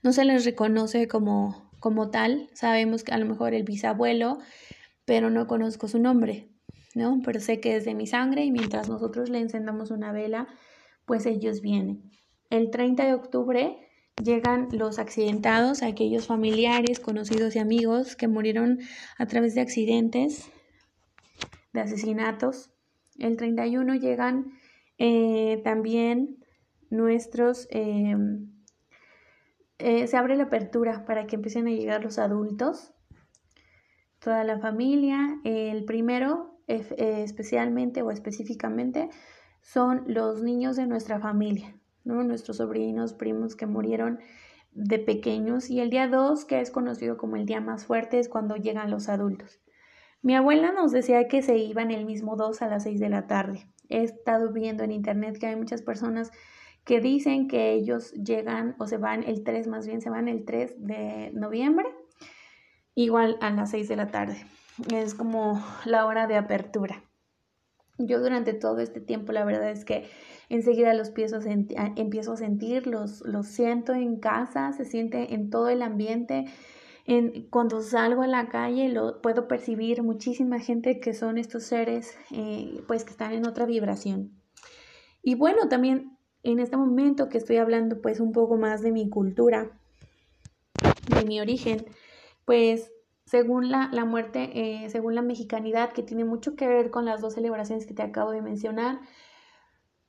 no 0.02 0.12
se 0.12 0.24
les 0.24 0.44
reconoce 0.44 1.06
como, 1.06 1.70
como 1.78 2.10
tal. 2.10 2.48
Sabemos 2.54 3.04
que 3.04 3.12
a 3.12 3.18
lo 3.18 3.26
mejor 3.26 3.54
el 3.54 3.62
bisabuelo, 3.62 4.38
pero 5.04 5.30
no 5.30 5.46
conozco 5.46 5.86
su 5.86 6.00
nombre, 6.00 6.48
¿no? 6.96 7.20
Pero 7.24 7.38
sé 7.38 7.60
que 7.60 7.76
es 7.76 7.84
de 7.84 7.94
mi 7.94 8.08
sangre 8.08 8.44
y 8.44 8.50
mientras 8.50 8.88
nosotros 8.88 9.30
le 9.30 9.38
encendamos 9.38 9.92
una 9.92 10.10
vela, 10.10 10.48
pues 11.06 11.26
ellos 11.26 11.60
vienen. 11.60 12.10
El 12.50 12.70
30 12.70 13.06
de 13.06 13.14
octubre 13.14 13.91
llegan 14.20 14.68
los 14.72 14.98
accidentados, 14.98 15.82
aquellos 15.82 16.26
familiares, 16.26 17.00
conocidos 17.00 17.56
y 17.56 17.58
amigos 17.58 18.16
que 18.16 18.28
murieron 18.28 18.80
a 19.18 19.26
través 19.26 19.54
de 19.54 19.60
accidentes, 19.60 20.50
de 21.72 21.80
asesinatos. 21.80 22.70
El 23.18 23.36
31 23.36 23.94
llegan 23.94 24.52
eh, 24.98 25.60
también 25.64 26.44
nuestros... 26.90 27.68
Em, 27.70 28.50
eh, 29.78 30.06
se 30.06 30.16
abre 30.16 30.36
la 30.36 30.44
apertura 30.44 31.04
para 31.04 31.26
que 31.26 31.34
empiecen 31.34 31.66
a 31.66 31.70
llegar 31.70 32.04
los 32.04 32.20
adultos, 32.20 32.92
toda 34.20 34.44
la 34.44 34.60
familia. 34.60 35.40
El 35.42 35.84
primero, 35.84 36.60
eh, 36.68 37.22
especialmente 37.24 38.02
o 38.02 38.12
específicamente, 38.12 39.08
son 39.60 40.04
los 40.06 40.40
niños 40.40 40.76
de 40.76 40.86
nuestra 40.86 41.18
familia. 41.18 41.74
Nuestros 42.04 42.58
sobrinos, 42.58 43.12
primos 43.12 43.56
que 43.56 43.66
murieron 43.66 44.18
de 44.72 44.98
pequeños 44.98 45.70
y 45.70 45.80
el 45.80 45.90
día 45.90 46.08
2, 46.08 46.44
que 46.44 46.60
es 46.60 46.70
conocido 46.70 47.16
como 47.16 47.36
el 47.36 47.46
día 47.46 47.60
más 47.60 47.86
fuerte, 47.86 48.18
es 48.18 48.28
cuando 48.28 48.56
llegan 48.56 48.90
los 48.90 49.08
adultos. 49.08 49.60
Mi 50.22 50.36
abuela 50.36 50.72
nos 50.72 50.92
decía 50.92 51.26
que 51.28 51.42
se 51.42 51.58
iban 51.58 51.90
el 51.90 52.04
mismo 52.04 52.36
2 52.36 52.62
a 52.62 52.68
las 52.68 52.84
6 52.84 53.00
de 53.00 53.08
la 53.08 53.26
tarde. 53.26 53.66
He 53.88 54.02
estado 54.02 54.52
viendo 54.52 54.84
en 54.84 54.92
internet 54.92 55.38
que 55.38 55.46
hay 55.46 55.56
muchas 55.56 55.82
personas 55.82 56.30
que 56.84 57.00
dicen 57.00 57.48
que 57.48 57.72
ellos 57.72 58.12
llegan 58.12 58.74
o 58.78 58.86
se 58.86 58.96
van 58.96 59.22
el 59.24 59.44
3, 59.44 59.66
más 59.66 59.86
bien 59.86 60.00
se 60.00 60.10
van 60.10 60.28
el 60.28 60.44
3 60.44 60.74
de 60.78 61.30
noviembre, 61.32 61.86
igual 62.94 63.36
a 63.40 63.50
las 63.50 63.70
6 63.70 63.88
de 63.88 63.96
la 63.96 64.08
tarde. 64.08 64.46
Es 64.92 65.14
como 65.14 65.62
la 65.84 66.06
hora 66.06 66.26
de 66.26 66.36
apertura. 66.36 67.04
Yo 67.98 68.20
durante 68.20 68.54
todo 68.54 68.78
este 68.78 69.00
tiempo 69.00 69.32
la 69.32 69.44
verdad 69.44 69.70
es 69.70 69.84
que 69.84 70.08
enseguida 70.52 70.92
los 70.92 71.08
empiezo 71.08 71.36
a, 71.36 71.92
empiezo 71.96 72.32
a 72.34 72.36
sentir, 72.36 72.86
los, 72.86 73.22
siento 73.46 73.94
en 73.94 74.16
casa, 74.16 74.72
se 74.74 74.84
siente 74.84 75.32
en 75.32 75.48
todo 75.48 75.70
el 75.70 75.80
ambiente. 75.80 76.44
En, 77.06 77.48
cuando 77.48 77.80
salgo 77.80 78.22
a 78.22 78.26
la 78.26 78.48
calle 78.48 78.90
lo 78.90 79.22
puedo 79.22 79.48
percibir 79.48 80.02
muchísima 80.02 80.60
gente 80.60 81.00
que 81.00 81.14
son 81.14 81.36
estos 81.38 81.64
seres 81.64 82.16
eh, 82.30 82.80
pues 82.86 83.04
que 83.04 83.12
están 83.12 83.32
en 83.32 83.46
otra 83.46 83.64
vibración. 83.64 84.30
Y 85.22 85.36
bueno, 85.36 85.68
también 85.68 86.18
en 86.42 86.60
este 86.60 86.76
momento 86.76 87.30
que 87.30 87.38
estoy 87.38 87.56
hablando 87.56 88.02
pues 88.02 88.20
un 88.20 88.32
poco 88.32 88.58
más 88.58 88.82
de 88.82 88.92
mi 88.92 89.08
cultura, 89.08 89.70
de 91.16 91.24
mi 91.24 91.40
origen, 91.40 91.86
pues 92.44 92.92
según 93.24 93.70
la, 93.70 93.88
la 93.90 94.04
muerte, 94.04 94.50
eh, 94.52 94.90
según 94.90 95.14
la 95.14 95.22
mexicanidad, 95.22 95.92
que 95.92 96.02
tiene 96.02 96.26
mucho 96.26 96.56
que 96.56 96.68
ver 96.68 96.90
con 96.90 97.06
las 97.06 97.22
dos 97.22 97.32
celebraciones 97.32 97.86
que 97.86 97.94
te 97.94 98.02
acabo 98.02 98.32
de 98.32 98.42
mencionar, 98.42 99.00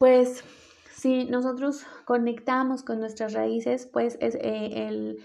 pues 0.04 0.44
si 0.92 1.24
nosotros 1.24 1.86
conectamos 2.04 2.84
con 2.84 3.00
nuestras 3.00 3.32
raíces, 3.32 3.86
pues 3.86 4.18
es, 4.20 4.36
eh, 4.36 4.90
el, 4.90 5.24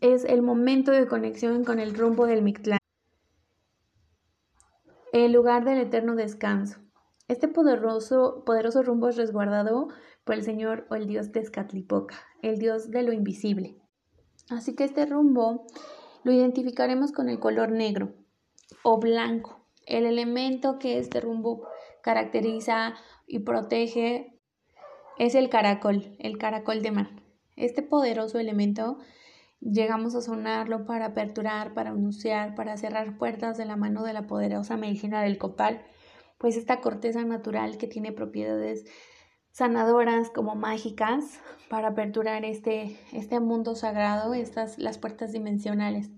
es 0.00 0.24
el 0.24 0.40
momento 0.40 0.90
de 0.90 1.06
conexión 1.06 1.62
con 1.62 1.78
el 1.78 1.94
rumbo 1.94 2.24
del 2.24 2.40
Mictlán, 2.40 2.78
el 5.12 5.32
lugar 5.32 5.66
del 5.66 5.76
eterno 5.80 6.16
descanso. 6.16 6.78
Este 7.28 7.46
poderoso, 7.46 8.42
poderoso 8.46 8.82
rumbo 8.82 9.10
es 9.10 9.18
resguardado 9.18 9.88
por 10.24 10.36
el 10.36 10.42
Señor 10.42 10.86
o 10.88 10.94
el 10.94 11.06
Dios 11.06 11.30
Tezcatlipoca, 11.30 12.16
el 12.40 12.56
Dios 12.58 12.90
de 12.90 13.02
lo 13.02 13.12
invisible. 13.12 13.76
Así 14.48 14.74
que 14.74 14.84
este 14.84 15.04
rumbo 15.04 15.66
lo 16.24 16.32
identificaremos 16.32 17.12
con 17.12 17.28
el 17.28 17.38
color 17.38 17.70
negro 17.70 18.14
o 18.82 18.98
blanco, 18.98 19.66
el 19.84 20.06
elemento 20.06 20.78
que 20.78 20.98
este 20.98 21.20
rumbo 21.20 21.68
caracteriza 22.06 22.94
y 23.26 23.40
protege 23.40 24.38
es 25.18 25.34
el 25.34 25.48
caracol, 25.48 26.16
el 26.18 26.38
caracol 26.38 26.82
de 26.82 26.90
mar. 26.90 27.10
Este 27.56 27.82
poderoso 27.82 28.38
elemento 28.38 28.98
llegamos 29.60 30.14
a 30.14 30.20
sonarlo 30.20 30.84
para 30.84 31.06
aperturar, 31.06 31.74
para 31.74 31.90
anunciar, 31.90 32.54
para 32.54 32.76
cerrar 32.76 33.16
puertas 33.18 33.56
de 33.56 33.64
la 33.64 33.76
mano 33.76 34.04
de 34.04 34.12
la 34.12 34.26
poderosa 34.26 34.76
medicina 34.76 35.22
del 35.22 35.38
copal, 35.38 35.82
pues 36.38 36.56
esta 36.56 36.80
corteza 36.80 37.24
natural 37.24 37.78
que 37.78 37.86
tiene 37.86 38.12
propiedades 38.12 38.84
sanadoras 39.50 40.30
como 40.30 40.54
mágicas 40.54 41.40
para 41.70 41.88
aperturar 41.88 42.44
este, 42.44 42.98
este 43.12 43.40
mundo 43.40 43.74
sagrado, 43.74 44.34
estas 44.34 44.78
las 44.78 44.98
puertas 44.98 45.32
dimensionales. 45.32 46.10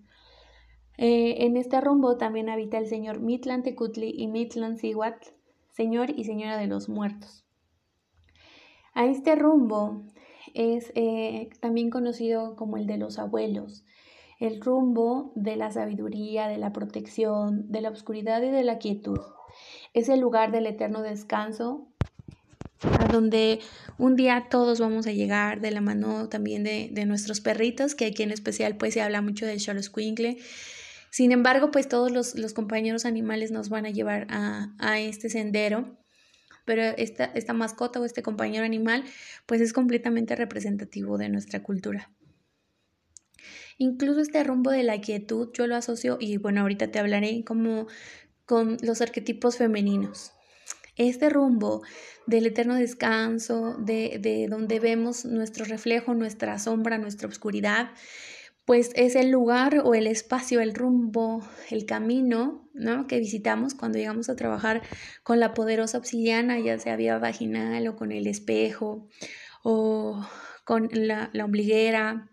Eh, 0.96 1.46
en 1.46 1.56
este 1.56 1.80
rumbo 1.80 2.16
también 2.16 2.48
habita 2.48 2.78
el 2.78 2.88
señor 2.88 3.20
Mitlan 3.20 3.62
Tecutli 3.62 4.12
y 4.16 4.26
Mitlan 4.26 4.76
señor 5.78 6.10
y 6.10 6.24
señora 6.24 6.56
de 6.58 6.66
los 6.66 6.88
muertos. 6.88 7.44
A 8.94 9.06
este 9.06 9.36
rumbo 9.36 10.02
es 10.52 10.90
eh, 10.96 11.50
también 11.60 11.88
conocido 11.88 12.56
como 12.56 12.76
el 12.78 12.88
de 12.88 12.98
los 12.98 13.20
abuelos, 13.20 13.84
el 14.40 14.60
rumbo 14.60 15.30
de 15.36 15.54
la 15.54 15.70
sabiduría, 15.70 16.48
de 16.48 16.58
la 16.58 16.72
protección, 16.72 17.70
de 17.70 17.80
la 17.80 17.90
oscuridad 17.90 18.42
y 18.42 18.50
de 18.50 18.64
la 18.64 18.78
quietud. 18.78 19.20
Es 19.94 20.08
el 20.08 20.18
lugar 20.18 20.50
del 20.50 20.66
eterno 20.66 21.00
descanso, 21.00 21.86
a 22.82 23.06
donde 23.06 23.60
un 23.98 24.16
día 24.16 24.48
todos 24.50 24.80
vamos 24.80 25.06
a 25.06 25.12
llegar 25.12 25.60
de 25.60 25.70
la 25.70 25.80
mano 25.80 26.28
también 26.28 26.64
de, 26.64 27.04
nuestros 27.06 27.40
perritos, 27.40 27.94
que 27.94 28.06
aquí 28.06 28.24
en 28.24 28.32
especial 28.32 28.76
pues 28.76 28.94
se 28.94 29.00
habla 29.02 29.22
mucho 29.22 29.46
del 29.46 29.60
Xoloscuincle, 29.60 30.38
sin 31.10 31.32
embargo, 31.32 31.70
pues 31.70 31.88
todos 31.88 32.12
los, 32.12 32.52
compañeros 32.52 33.04
animales 33.04 33.50
nos 33.50 33.68
van 33.68 33.86
a 33.86 33.90
llevar 33.90 34.26
a, 34.30 35.00
este 35.00 35.30
sendero, 35.30 35.98
pero 36.64 36.82
esta, 36.82 37.24
esta 37.24 37.52
mascota 37.52 38.00
o 38.00 38.04
este 38.04 38.22
compañero 38.22 38.64
animal 38.64 39.04
pues 39.46 39.60
es 39.60 39.72
completamente 39.72 40.36
representativo 40.36 41.16
de 41.16 41.28
nuestra 41.28 41.62
cultura. 41.62 42.10
Incluso 43.78 44.20
este 44.20 44.42
rumbo 44.42 44.70
de 44.70 44.82
la 44.82 45.00
quietud 45.00 45.50
yo 45.54 45.66
lo 45.66 45.76
asocio, 45.76 46.18
y 46.20 46.36
bueno, 46.36 46.62
ahorita 46.62 46.90
te 46.90 46.98
hablaré 46.98 47.44
como 47.44 47.86
con 48.44 48.76
los 48.82 49.00
arquetipos 49.00 49.56
femeninos. 49.56 50.32
Este 50.96 51.30
rumbo 51.30 51.82
del 52.26 52.46
eterno 52.46 52.74
descanso, 52.74 53.76
de, 53.78 54.18
de 54.20 54.48
donde 54.48 54.80
vemos 54.80 55.24
nuestro 55.24 55.64
reflejo, 55.64 56.12
nuestra 56.14 56.58
sombra, 56.58 56.98
nuestra 56.98 57.28
oscuridad, 57.28 57.92
pues 58.68 58.90
es 58.96 59.16
el 59.16 59.30
lugar 59.30 59.80
o 59.82 59.94
el 59.94 60.06
espacio, 60.06 60.60
el 60.60 60.74
rumbo, 60.74 61.42
el 61.70 61.86
camino 61.86 62.68
¿no? 62.74 63.06
que 63.06 63.18
visitamos 63.18 63.72
cuando 63.72 63.96
llegamos 63.96 64.28
a 64.28 64.36
trabajar 64.36 64.82
con 65.22 65.40
la 65.40 65.54
poderosa 65.54 65.96
obsidiana, 65.96 66.60
ya 66.60 66.78
sea 66.78 66.96
vía 66.96 67.16
vaginal 67.16 67.88
o 67.88 67.96
con 67.96 68.12
el 68.12 68.26
espejo 68.26 69.08
o 69.62 70.22
con 70.64 70.90
la, 70.92 71.30
ombliguera, 71.42 72.28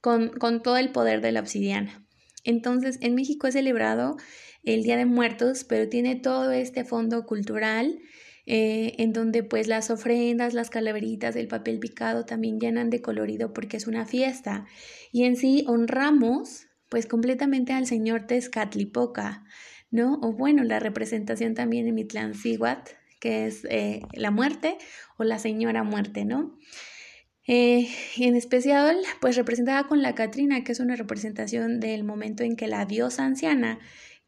con, 0.00 0.30
con 0.30 0.60
todo 0.60 0.76
el 0.76 0.90
poder 0.90 1.20
de 1.20 1.30
la 1.30 1.38
obsidiana. 1.38 2.04
Entonces, 2.42 2.98
en 3.00 3.14
México 3.14 3.46
es 3.46 3.54
celebrado 3.54 4.16
el 4.64 4.82
Día 4.82 4.96
de 4.96 5.06
Muertos, 5.06 5.62
pero 5.62 5.88
tiene 5.88 6.16
todo 6.16 6.50
este 6.50 6.84
fondo 6.84 7.26
cultural 7.26 8.00
eh, 8.46 8.94
en 8.98 9.12
donde 9.12 9.42
pues 9.42 9.68
las 9.68 9.90
ofrendas, 9.90 10.54
las 10.54 10.70
calaveritas, 10.70 11.36
el 11.36 11.48
papel 11.48 11.78
picado 11.78 12.24
también 12.24 12.58
llenan 12.58 12.90
de 12.90 13.02
colorido 13.02 13.52
porque 13.52 13.76
es 13.76 13.86
una 13.86 14.06
fiesta. 14.06 14.66
Y 15.12 15.24
en 15.24 15.36
sí 15.36 15.64
honramos 15.66 16.66
pues 16.88 17.06
completamente 17.06 17.72
al 17.72 17.86
señor 17.86 18.26
Tezcatlipoca, 18.26 19.44
¿no? 19.90 20.18
O 20.22 20.32
bueno, 20.32 20.64
la 20.64 20.80
representación 20.80 21.54
también 21.54 21.86
en 21.86 21.94
Mitlancihuat, 21.94 22.90
que 23.20 23.46
es 23.46 23.64
eh, 23.70 24.02
la 24.12 24.30
muerte 24.30 24.76
o 25.16 25.24
la 25.24 25.38
señora 25.38 25.84
muerte, 25.84 26.24
¿no? 26.24 26.58
Eh, 27.46 27.88
en 28.16 28.36
especial, 28.36 28.96
pues 29.20 29.36
representada 29.36 29.84
con 29.84 30.02
la 30.02 30.14
Catrina, 30.14 30.62
que 30.62 30.72
es 30.72 30.80
una 30.80 30.94
representación 30.96 31.80
del 31.80 32.04
momento 32.04 32.44
en 32.44 32.54
que 32.56 32.68
la 32.68 32.84
diosa 32.84 33.24
anciana 33.24 33.78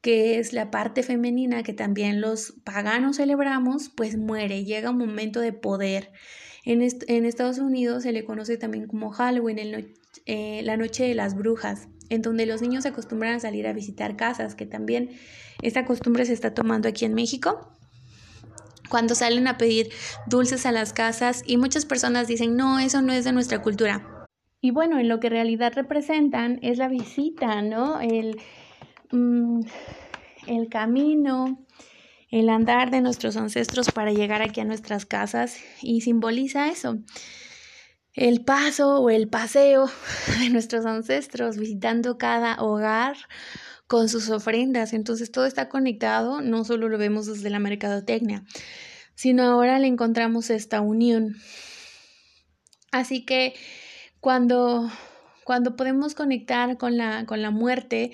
que 0.03 0.39
es 0.39 0.53
la 0.53 0.71
parte 0.71 1.03
femenina 1.03 1.63
que 1.63 1.73
también 1.73 2.21
los 2.21 2.53
paganos 2.65 3.17
celebramos, 3.17 3.89
pues 3.89 4.19
muere, 4.19 4.65
llega 4.65 4.91
un 4.91 4.99
momento 4.99 5.41
de 5.41 5.55
poder. 5.55 6.13
En, 6.65 6.83
en 6.83 7.25
Estados 7.25 7.59
Unidos 7.59 8.03
se 8.03 8.13
le 8.13 8.25
conoce 8.25 8.59
también 8.59 8.87
como 8.87 9.11
Halloween, 9.11 9.59
el 9.59 9.95
eh, 10.27 10.61
la 10.63 10.77
noche 10.77 11.05
de 11.05 11.15
las 11.15 11.35
brujas, 11.35 11.89
en 12.09 12.23
donde 12.23 12.47
los 12.47 12.61
niños 12.61 12.87
acostumbran 12.87 13.35
a 13.35 13.41
salir 13.41 13.67
a 13.67 13.73
visitar 13.73 14.15
casas, 14.15 14.55
que 14.55 14.67
también 14.67 15.11
esta 15.63 15.85
costumbre 15.85 16.27
se 16.27 16.33
está 16.33 16.55
tomando 16.55 16.89
aquí 16.89 17.05
en 17.05 17.15
México 17.15 17.77
cuando 18.89 19.15
salen 19.15 19.49
a 19.49 19.57
pedir 19.57 19.89
dulces 20.27 20.67
a 20.67 20.73
las 20.73 20.93
casas 20.93 21.43
y 21.47 21.57
muchas 21.57 21.87
personas 21.87 22.29
dicen, 22.29 22.57
no, 22.57 22.79
eso 22.79 23.01
no 23.01 23.13
es 23.15 23.25
de 23.25 23.33
nuestra 23.33 23.63
cultura. 23.63 24.27
Y 24.61 24.71
bueno, 24.71 24.99
en 24.99 25.09
lo 25.09 25.19
que 25.19 25.31
realidad 25.31 25.73
representan 25.75 26.59
es 26.63 26.77
la 26.77 26.89
visita, 26.89 27.63
¿no? 27.63 28.01
El, 28.01 28.39
Mm, 29.13 29.61
el 30.47 30.69
camino, 30.69 31.65
el 32.31 32.49
andar 32.49 32.91
de 32.91 33.03
nuestros 33.03 33.37
ancestros 33.37 33.91
para 33.91 34.13
llegar 34.13 34.41
aquí 34.41 34.61
a 34.61 34.65
nuestras 34.65 35.05
casas 35.05 35.59
y 35.83 36.01
simboliza 36.01 36.71
eso. 36.71 36.99
El 38.15 38.43
paso 38.45 39.01
o 39.01 39.11
el 39.11 39.29
paseo 39.29 39.87
de 40.41 40.49
nuestros 40.49 40.87
ancestros 40.87 41.59
visitando 41.59 42.17
cada 42.17 42.61
hogar 42.63 43.17
con 43.87 44.09
sus 44.09 44.31
ofrendas. 44.31 44.95
Entonces 44.95 45.31
todo 45.31 45.45
está 45.45 45.69
conectado, 45.69 46.41
no 46.41 46.65
solo 46.65 46.89
lo 46.89 46.97
vemos 46.97 47.27
desde 47.27 47.51
la 47.51 47.59
mercadotecnia, 47.59 48.45
sino 49.15 49.43
ahora 49.43 49.79
le 49.79 49.89
encontramos 49.89 50.49
esta 50.49 50.81
unión. 50.81 51.37
Así 52.91 53.27
que 53.27 53.53
cuando, 54.21 54.91
cuando 55.45 55.77
podemos 55.77 56.15
conectar 56.15 56.79
con 56.79 56.97
la, 56.97 57.27
con 57.27 57.43
la 57.43 57.51
muerte, 57.51 58.13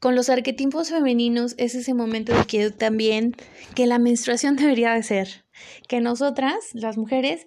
con 0.00 0.16
los 0.16 0.30
arquetipos 0.30 0.88
femeninos 0.88 1.54
es 1.58 1.74
ese 1.74 1.92
momento 1.92 2.34
de 2.34 2.44
que 2.44 2.70
también 2.70 3.36
que 3.74 3.86
la 3.86 3.98
menstruación 3.98 4.56
debería 4.56 4.94
de 4.94 5.02
ser, 5.02 5.44
que 5.86 6.00
nosotras, 6.00 6.56
las 6.72 6.96
mujeres, 6.96 7.46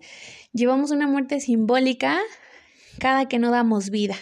llevamos 0.53 0.91
una 0.91 1.07
muerte 1.07 1.39
simbólica 1.39 2.21
cada 2.99 3.27
que 3.27 3.39
no 3.39 3.51
damos 3.51 3.89
vida. 3.89 4.15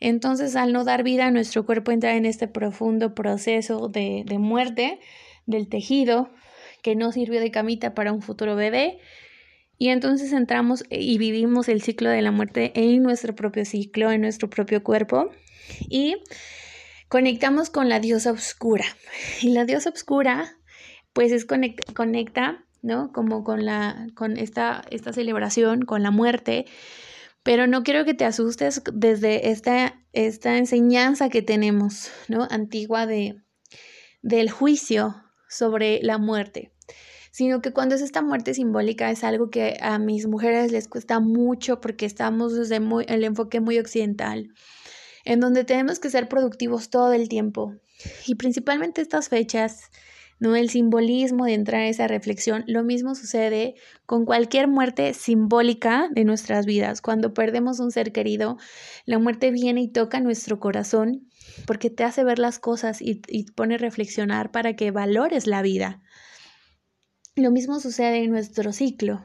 Entonces, 0.00 0.56
al 0.56 0.72
no 0.72 0.84
dar 0.84 1.02
vida, 1.02 1.30
nuestro 1.30 1.64
cuerpo 1.66 1.92
entra 1.92 2.16
en 2.16 2.26
este 2.26 2.48
profundo 2.48 3.14
proceso 3.14 3.88
de, 3.88 4.24
de 4.26 4.38
muerte 4.38 4.98
del 5.46 5.68
tejido 5.68 6.30
que 6.82 6.96
no 6.96 7.12
sirvió 7.12 7.38
de 7.38 7.50
camita 7.50 7.94
para 7.94 8.12
un 8.12 8.22
futuro 8.22 8.56
bebé. 8.56 8.98
Y 9.76 9.88
entonces 9.88 10.32
entramos 10.32 10.84
y 10.90 11.18
vivimos 11.18 11.68
el 11.68 11.82
ciclo 11.82 12.08
de 12.08 12.22
la 12.22 12.32
muerte 12.32 12.72
en 12.74 13.02
nuestro 13.02 13.34
propio 13.34 13.64
ciclo, 13.64 14.10
en 14.10 14.22
nuestro 14.22 14.48
propio 14.48 14.82
cuerpo. 14.82 15.30
Y 15.88 16.16
conectamos 17.10 17.70
con 17.70 17.88
la 17.90 18.00
diosa 18.00 18.30
oscura. 18.30 18.86
Y 19.42 19.50
la 19.50 19.66
diosa 19.66 19.90
oscura, 19.90 20.56
pues 21.12 21.32
es 21.32 21.44
conecta, 21.44 22.64
¿no? 22.82 23.12
Como 23.12 23.44
con 23.44 23.66
la, 23.66 24.06
con 24.14 24.38
esta, 24.38 24.82
esta 24.90 25.12
celebración, 25.12 25.82
con 25.82 26.02
la 26.02 26.12
muerte. 26.12 26.64
Pero 27.42 27.66
no 27.66 27.82
quiero 27.82 28.04
que 28.04 28.14
te 28.14 28.24
asustes 28.24 28.82
desde 28.94 29.50
esta, 29.50 30.00
esta 30.12 30.56
enseñanza 30.56 31.28
que 31.30 31.42
tenemos, 31.42 32.10
¿no? 32.28 32.46
Antigua 32.48 33.06
de, 33.06 33.42
del 34.22 34.50
juicio 34.50 35.16
sobre 35.48 36.00
la 36.02 36.16
muerte 36.16 36.72
sino 37.32 37.62
que 37.62 37.72
cuando 37.72 37.94
es 37.94 38.02
esta 38.02 38.22
muerte 38.22 38.54
simbólica 38.54 39.08
es 39.08 39.22
algo 39.22 39.50
que 39.50 39.78
a 39.80 40.00
mis 40.00 40.26
mujeres 40.26 40.72
les 40.72 40.88
cuesta 40.88 41.20
mucho 41.20 41.80
porque 41.80 42.04
estamos 42.04 42.56
desde 42.56 42.80
muy, 42.80 43.04
el 43.06 43.22
enfoque 43.22 43.60
muy 43.60 43.78
occidental 43.78 44.52
en 45.30 45.38
donde 45.38 45.62
tenemos 45.62 46.00
que 46.00 46.10
ser 46.10 46.28
productivos 46.28 46.90
todo 46.90 47.12
el 47.12 47.28
tiempo. 47.28 47.76
Y 48.26 48.34
principalmente 48.34 49.00
estas 49.00 49.28
fechas, 49.28 49.92
¿no? 50.40 50.56
El 50.56 50.70
simbolismo 50.70 51.44
de 51.44 51.54
entrar 51.54 51.82
a 51.82 51.88
esa 51.88 52.08
reflexión, 52.08 52.64
lo 52.66 52.82
mismo 52.82 53.14
sucede 53.14 53.76
con 54.06 54.24
cualquier 54.24 54.66
muerte 54.66 55.14
simbólica 55.14 56.08
de 56.10 56.24
nuestras 56.24 56.66
vidas. 56.66 57.00
Cuando 57.00 57.32
perdemos 57.32 57.78
un 57.78 57.92
ser 57.92 58.10
querido, 58.10 58.58
la 59.04 59.20
muerte 59.20 59.52
viene 59.52 59.82
y 59.82 59.92
toca 59.92 60.18
nuestro 60.18 60.58
corazón 60.58 61.28
porque 61.64 61.90
te 61.90 62.02
hace 62.02 62.24
ver 62.24 62.40
las 62.40 62.58
cosas 62.58 63.00
y, 63.00 63.22
y 63.28 63.44
pone 63.52 63.76
a 63.76 63.78
reflexionar 63.78 64.50
para 64.50 64.74
que 64.74 64.90
valores 64.90 65.46
la 65.46 65.62
vida. 65.62 66.02
Lo 67.36 67.52
mismo 67.52 67.78
sucede 67.78 68.24
en 68.24 68.32
nuestro 68.32 68.72
ciclo. 68.72 69.24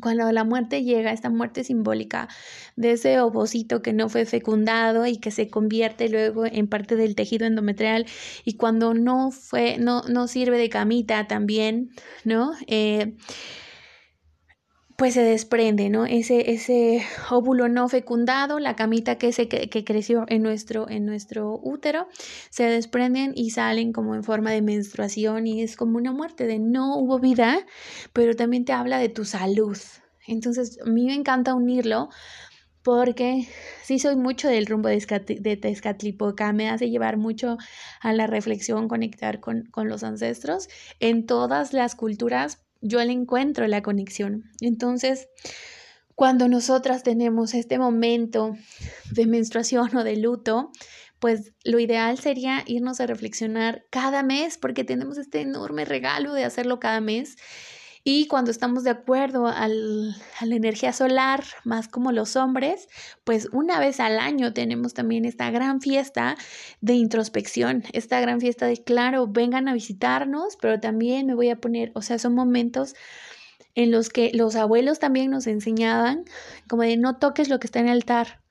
Cuando 0.00 0.30
la 0.30 0.44
muerte 0.44 0.84
llega, 0.84 1.12
esta 1.12 1.30
muerte 1.30 1.64
simbólica 1.64 2.28
de 2.76 2.92
ese 2.92 3.20
ovocito 3.20 3.82
que 3.82 3.92
no 3.92 4.08
fue 4.08 4.24
fecundado 4.24 5.06
y 5.06 5.16
que 5.16 5.30
se 5.30 5.50
convierte 5.50 6.08
luego 6.08 6.46
en 6.46 6.68
parte 6.68 6.96
del 6.96 7.14
tejido 7.14 7.46
endometrial 7.46 8.06
y 8.44 8.54
cuando 8.54 8.94
no 8.94 9.30
fue, 9.30 9.78
no, 9.78 10.02
no 10.02 10.28
sirve 10.28 10.58
de 10.58 10.68
camita 10.68 11.26
también, 11.26 11.90
¿no? 12.24 12.52
Eh, 12.66 13.16
pues 15.00 15.14
se 15.14 15.22
desprende, 15.22 15.88
¿no? 15.88 16.04
Ese, 16.04 16.50
ese 16.50 17.02
óvulo 17.30 17.70
no 17.70 17.88
fecundado, 17.88 18.58
la 18.58 18.76
camita 18.76 19.16
que, 19.16 19.32
se, 19.32 19.48
que, 19.48 19.82
creció 19.82 20.26
en 20.28 20.42
nuestro, 20.42 20.90
en 20.90 21.06
nuestro 21.06 21.58
útero, 21.62 22.06
se 22.50 22.64
desprenden 22.64 23.32
y 23.34 23.48
salen 23.48 23.94
como 23.94 24.14
en 24.14 24.22
forma 24.22 24.50
de 24.50 24.60
menstruación 24.60 25.46
y 25.46 25.62
es 25.62 25.78
como 25.78 25.96
una 25.96 26.12
muerte 26.12 26.46
de 26.46 26.58
no 26.58 26.98
hubo 26.98 27.18
vida, 27.18 27.64
pero 28.12 28.36
también 28.36 28.66
te 28.66 28.74
habla 28.74 28.98
de 28.98 29.08
tu 29.08 29.24
salud. 29.24 29.78
Entonces, 30.26 30.78
a 30.84 30.90
mí 30.90 31.06
me 31.06 31.14
encanta 31.14 31.54
unirlo 31.54 32.10
porque 32.82 33.48
sí 33.82 33.98
soy 33.98 34.16
mucho 34.16 34.48
del 34.48 34.66
rumbo 34.66 34.90
de, 34.90 34.98
de 35.40 35.56
Tezcatlipoca, 35.56 36.52
me 36.52 36.68
hace 36.68 36.90
llevar 36.90 37.16
mucho 37.16 37.56
a 38.02 38.12
la 38.12 38.26
reflexión, 38.26 38.86
conectar 38.86 39.40
con, 39.40 39.64
con 39.70 39.88
los 39.88 40.04
ancestros 40.04 40.68
en 40.98 41.24
todas 41.24 41.72
las 41.72 41.94
culturas 41.94 42.58
yo 42.80 43.02
le 43.04 43.12
encuentro 43.12 43.66
la 43.66 43.82
conexión. 43.82 44.44
Entonces, 44.60 45.28
cuando 46.14 46.48
nosotras 46.48 47.02
tenemos 47.02 47.54
este 47.54 47.78
momento 47.78 48.56
de 49.10 49.26
menstruación 49.26 49.94
o 49.96 50.04
de 50.04 50.16
luto, 50.16 50.70
pues 51.18 51.52
lo 51.64 51.78
ideal 51.78 52.18
sería 52.18 52.62
irnos 52.66 53.00
a 53.00 53.06
reflexionar 53.06 53.84
cada 53.90 54.22
mes 54.22 54.58
porque 54.58 54.84
tenemos 54.84 55.18
este 55.18 55.40
enorme 55.40 55.84
regalo 55.84 56.32
de 56.32 56.44
hacerlo 56.44 56.80
cada 56.80 57.00
mes 57.00 57.36
y 58.02 58.26
cuando 58.28 58.50
estamos 58.50 58.82
de 58.84 58.90
acuerdo 58.90 59.46
al, 59.46 60.16
a 60.38 60.46
la 60.46 60.54
energía 60.54 60.92
solar, 60.92 61.44
más 61.64 61.86
como 61.88 62.12
los 62.12 62.34
hombres, 62.36 62.88
pues 63.24 63.48
una 63.52 63.78
vez 63.78 64.00
al 64.00 64.18
año 64.18 64.54
tenemos 64.54 64.94
también 64.94 65.26
esta 65.26 65.50
gran 65.50 65.80
fiesta 65.80 66.36
de 66.80 66.94
introspección, 66.94 67.84
esta 67.92 68.20
gran 68.20 68.40
fiesta 68.40 68.66
de, 68.66 68.82
claro, 68.82 69.26
vengan 69.26 69.68
a 69.68 69.74
visitarnos, 69.74 70.56
pero 70.60 70.80
también 70.80 71.26
me 71.26 71.34
voy 71.34 71.50
a 71.50 71.60
poner, 71.60 71.92
o 71.94 72.02
sea, 72.02 72.18
son 72.18 72.34
momentos 72.34 72.94
en 73.74 73.90
los 73.90 74.08
que 74.08 74.30
los 74.34 74.56
abuelos 74.56 74.98
también 74.98 75.30
nos 75.30 75.46
enseñaban 75.46 76.24
como 76.68 76.82
de 76.82 76.96
no 76.96 77.18
toques 77.18 77.48
lo 77.48 77.60
que 77.60 77.66
está 77.66 77.80
en 77.80 77.86
el 77.86 77.92
altar, 77.92 78.42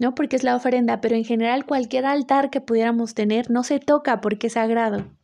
¿no? 0.00 0.14
Porque 0.14 0.36
es 0.36 0.44
la 0.44 0.56
ofrenda, 0.56 1.00
pero 1.00 1.14
en 1.16 1.24
general 1.24 1.66
cualquier 1.66 2.06
altar 2.06 2.50
que 2.50 2.60
pudiéramos 2.60 3.14
tener 3.14 3.50
no 3.50 3.64
se 3.64 3.80
toca 3.80 4.20
porque 4.20 4.48
es 4.48 4.54
sagrado. 4.54 5.17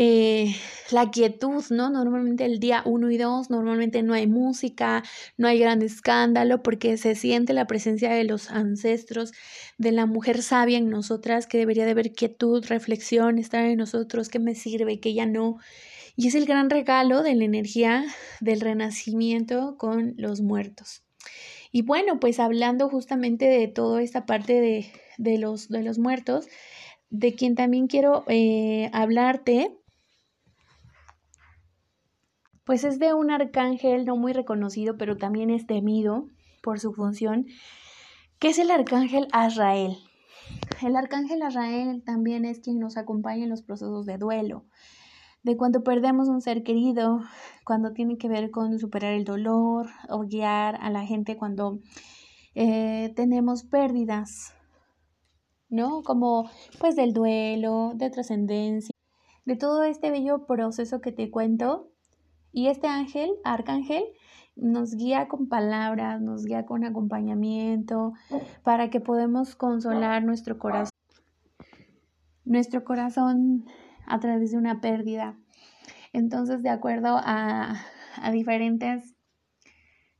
Eh, 0.00 0.54
la 0.92 1.10
quietud, 1.10 1.64
¿no? 1.70 1.90
Normalmente 1.90 2.44
el 2.44 2.60
día 2.60 2.82
1 2.84 3.10
y 3.10 3.18
2, 3.18 3.50
normalmente 3.50 4.04
no 4.04 4.14
hay 4.14 4.28
música, 4.28 5.02
no 5.36 5.48
hay 5.48 5.58
gran 5.58 5.82
escándalo, 5.82 6.62
porque 6.62 6.96
se 6.98 7.16
siente 7.16 7.52
la 7.52 7.66
presencia 7.66 8.08
de 8.10 8.22
los 8.22 8.48
ancestros, 8.48 9.32
de 9.76 9.90
la 9.90 10.06
mujer 10.06 10.40
sabia 10.44 10.78
en 10.78 10.88
nosotras, 10.88 11.48
que 11.48 11.58
debería 11.58 11.84
de 11.84 11.90
haber 11.90 12.12
quietud, 12.12 12.64
reflexión, 12.68 13.38
estar 13.38 13.64
en 13.64 13.76
nosotros, 13.76 14.28
que 14.28 14.38
me 14.38 14.54
sirve, 14.54 15.00
que 15.00 15.14
ya 15.14 15.26
no. 15.26 15.58
Y 16.14 16.28
es 16.28 16.36
el 16.36 16.46
gran 16.46 16.70
regalo 16.70 17.24
de 17.24 17.34
la 17.34 17.44
energía 17.44 18.04
del 18.40 18.60
renacimiento 18.60 19.76
con 19.78 20.14
los 20.16 20.42
muertos. 20.42 21.02
Y 21.72 21.82
bueno, 21.82 22.20
pues 22.20 22.38
hablando 22.38 22.88
justamente 22.88 23.46
de 23.46 23.66
toda 23.66 24.00
esta 24.00 24.26
parte 24.26 24.60
de, 24.60 24.92
de, 25.16 25.38
los, 25.38 25.68
de 25.68 25.82
los 25.82 25.98
muertos, 25.98 26.46
de 27.10 27.34
quien 27.34 27.56
también 27.56 27.88
quiero 27.88 28.24
eh, 28.28 28.90
hablarte 28.92 29.77
pues 32.68 32.84
es 32.84 32.98
de 32.98 33.14
un 33.14 33.30
arcángel 33.30 34.04
no 34.04 34.14
muy 34.14 34.34
reconocido, 34.34 34.98
pero 34.98 35.16
también 35.16 35.48
es 35.48 35.66
temido 35.66 36.28
por 36.62 36.78
su 36.78 36.92
función, 36.92 37.46
que 38.38 38.48
es 38.48 38.58
el 38.58 38.70
arcángel 38.70 39.26
Azrael. 39.32 39.96
El 40.82 40.94
arcángel 40.94 41.40
Israel 41.48 42.02
también 42.04 42.44
es 42.44 42.60
quien 42.60 42.78
nos 42.78 42.98
acompaña 42.98 43.44
en 43.44 43.48
los 43.48 43.62
procesos 43.62 44.04
de 44.04 44.18
duelo, 44.18 44.66
de 45.44 45.56
cuando 45.56 45.82
perdemos 45.82 46.28
un 46.28 46.42
ser 46.42 46.62
querido, 46.62 47.22
cuando 47.64 47.94
tiene 47.94 48.18
que 48.18 48.28
ver 48.28 48.50
con 48.50 48.78
superar 48.78 49.14
el 49.14 49.24
dolor 49.24 49.86
o 50.10 50.26
guiar 50.26 50.76
a 50.82 50.90
la 50.90 51.06
gente 51.06 51.38
cuando 51.38 51.78
eh, 52.54 53.14
tenemos 53.16 53.64
pérdidas, 53.64 54.52
¿no? 55.70 56.02
Como 56.02 56.50
pues 56.78 56.96
del 56.96 57.14
duelo, 57.14 57.92
de 57.94 58.10
trascendencia, 58.10 58.94
de 59.46 59.56
todo 59.56 59.84
este 59.84 60.10
bello 60.10 60.44
proceso 60.44 61.00
que 61.00 61.12
te 61.12 61.30
cuento. 61.30 61.88
Y 62.52 62.68
este 62.68 62.86
ángel, 62.86 63.30
arcángel, 63.44 64.04
nos 64.56 64.94
guía 64.94 65.28
con 65.28 65.48
palabras, 65.48 66.20
nos 66.20 66.44
guía 66.44 66.66
con 66.66 66.84
acompañamiento, 66.84 68.14
para 68.62 68.90
que 68.90 69.00
podamos 69.00 69.54
consolar 69.54 70.24
nuestro 70.24 70.58
corazón, 70.58 70.92
nuestro 72.44 72.84
corazón 72.84 73.66
a 74.06 74.18
través 74.18 74.50
de 74.50 74.58
una 74.58 74.80
pérdida. 74.80 75.36
Entonces, 76.12 76.62
de 76.62 76.70
acuerdo 76.70 77.20
a, 77.22 77.76
a 78.16 78.30
diferentes 78.32 79.14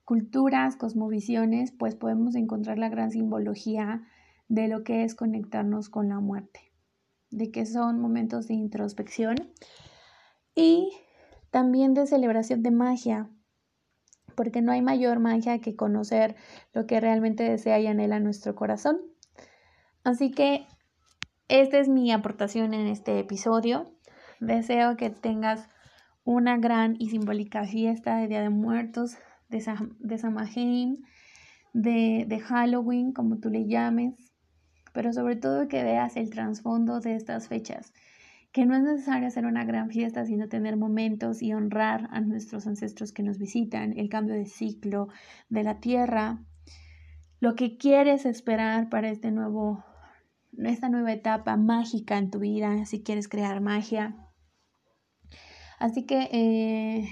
culturas, 0.05 0.77
cosmovisiones, 0.77 1.73
pues 1.73 1.95
podemos 1.95 2.35
encontrar 2.35 2.79
la 2.79 2.89
gran 2.89 3.11
simbología 3.11 4.07
de 4.49 4.69
lo 4.69 4.85
que 4.85 5.05
es 5.05 5.15
conectarnos 5.15 5.89
con 5.89 6.09
la 6.09 6.21
muerte, 6.21 6.73
de 7.31 7.51
que 7.51 7.67
son 7.67 8.01
momentos 8.01 8.49
de 8.49 8.55
introspección 8.55 9.37
y 10.55 10.91
también 11.51 11.95
de 11.95 12.07
celebración 12.07 12.63
de 12.63 12.71
magia, 12.71 13.29
porque 14.35 14.63
no 14.63 14.73
hay 14.73 14.83
mayor 14.83 15.19
magia 15.19 15.59
que 15.59 15.77
conocer 15.77 16.37
lo 16.73 16.87
que 16.87 17.01
realmente 17.01 17.43
desea 17.43 17.81
y 17.81 17.87
anhela 17.87 18.21
nuestro 18.21 18.55
corazón. 18.55 19.01
Así 20.05 20.31
que 20.31 20.67
esta 21.49 21.79
es 21.79 21.89
mi 21.89 22.13
aportación 22.13 22.75
en 22.75 22.87
este 22.87 23.19
episodio. 23.19 23.91
Deseo 24.41 24.97
que 24.97 25.11
tengas 25.11 25.69
una 26.25 26.59
gran 26.59 26.95
y 26.99 27.09
simbólica 27.09 27.65
fiesta 27.65 28.19
de 28.19 28.29
Día 28.29 28.43
de 28.43 28.51
Muertos, 28.51 29.17
de, 29.49 29.61
Samhain, 29.61 31.05
de, 31.73 32.27
de 32.29 32.39
Halloween, 32.41 33.13
como 33.13 33.39
tú 33.39 33.49
le 33.49 33.67
llames, 33.67 34.15
pero 34.93 35.13
sobre 35.13 35.37
todo 35.37 35.69
que 35.69 35.83
veas 35.83 36.17
el 36.17 36.31
trasfondo 36.31 37.01
de 37.01 37.17
estas 37.17 37.49
fechas 37.49 37.93
que 38.53 38.65
no 38.65 38.75
es 38.75 38.83
necesario 38.83 39.29
hacer 39.29 39.47
una 39.47 39.65
gran 39.65 39.91
fiesta, 39.91 40.25
sino 40.25 40.49
tener 40.49 40.77
momentos 40.77 41.43
y 41.43 41.53
honrar 41.53 42.09
a 42.11 42.21
nuestros 42.21 42.67
ancestros 42.67 43.13
que 43.13 43.23
nos 43.23 43.39
visitan, 43.39 43.99
el 43.99 44.09
cambio 44.09 44.35
de 44.35 44.47
ciclo 44.47 45.09
de 45.49 45.63
la 45.63 45.81
tierra, 45.81 46.45
lo 47.41 47.55
que 47.55 47.77
quieres 47.77 48.27
esperar 48.27 48.89
para 48.89 49.11
este 49.11 49.31
nuevo, 49.31 49.85
esta 50.57 50.89
nueva 50.89 51.13
etapa 51.13 51.57
mágica 51.57 52.17
en 52.19 52.31
tu 52.31 52.39
vida, 52.39 52.85
si 52.87 53.03
quieres 53.03 53.29
crear 53.29 53.61
magia. 53.61 54.17
Así 55.79 56.05
que 56.07 56.29
eh, 56.33 57.09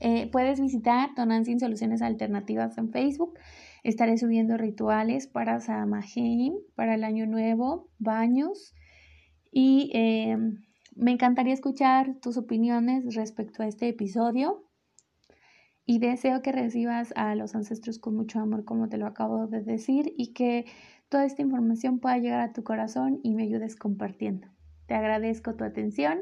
eh, 0.00 0.30
puedes 0.30 0.60
visitar 0.60 1.14
Tonantzin 1.16 1.58
Soluciones 1.58 2.02
Alternativas 2.02 2.78
en 2.78 2.92
Facebook. 2.92 3.36
Estaré 3.82 4.18
subiendo 4.18 4.56
rituales 4.56 5.26
para 5.26 5.60
Samhain, 5.60 6.54
para 6.76 6.94
el 6.94 7.04
Año 7.04 7.26
Nuevo, 7.26 7.90
baños 7.98 8.74
y 9.52 9.90
em, 9.94 10.62
me 10.96 11.12
encantaría 11.12 11.54
escuchar 11.54 12.16
tus 12.20 12.36
opiniones 12.36 13.14
respecto 13.14 13.62
a 13.62 13.68
este 13.68 13.88
episodio 13.88 14.64
y 15.86 16.00
deseo 16.00 16.42
que 16.42 16.52
recibas 16.52 17.12
a 17.16 17.34
los 17.34 17.54
ancestros 17.54 17.98
con 17.98 18.14
mucho 18.14 18.40
amor 18.40 18.64
como 18.64 18.88
te 18.88 18.98
lo 18.98 19.06
acabo 19.06 19.46
de 19.46 19.62
decir 19.62 20.12
y 20.16 20.32
que 20.34 20.66
toda 21.08 21.24
esta 21.24 21.42
información 21.42 21.98
pueda 21.98 22.18
llegar 22.18 22.40
a 22.40 22.52
tu 22.52 22.62
corazón 22.62 23.20
y 23.22 23.34
me 23.34 23.44
ayudes 23.44 23.74
compartiendo. 23.74 24.48
Te 24.86 24.94
agradezco 24.94 25.54
tu 25.54 25.64
atención. 25.64 26.20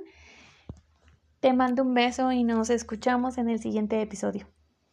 Te 1.40 1.52
mando 1.52 1.82
un 1.82 1.94
beso 1.94 2.30
y 2.32 2.44
nos 2.44 2.70
escuchamos 2.70 3.38
en 3.38 3.48
el 3.48 3.58
siguiente 3.58 4.00
episodio. 4.00 4.46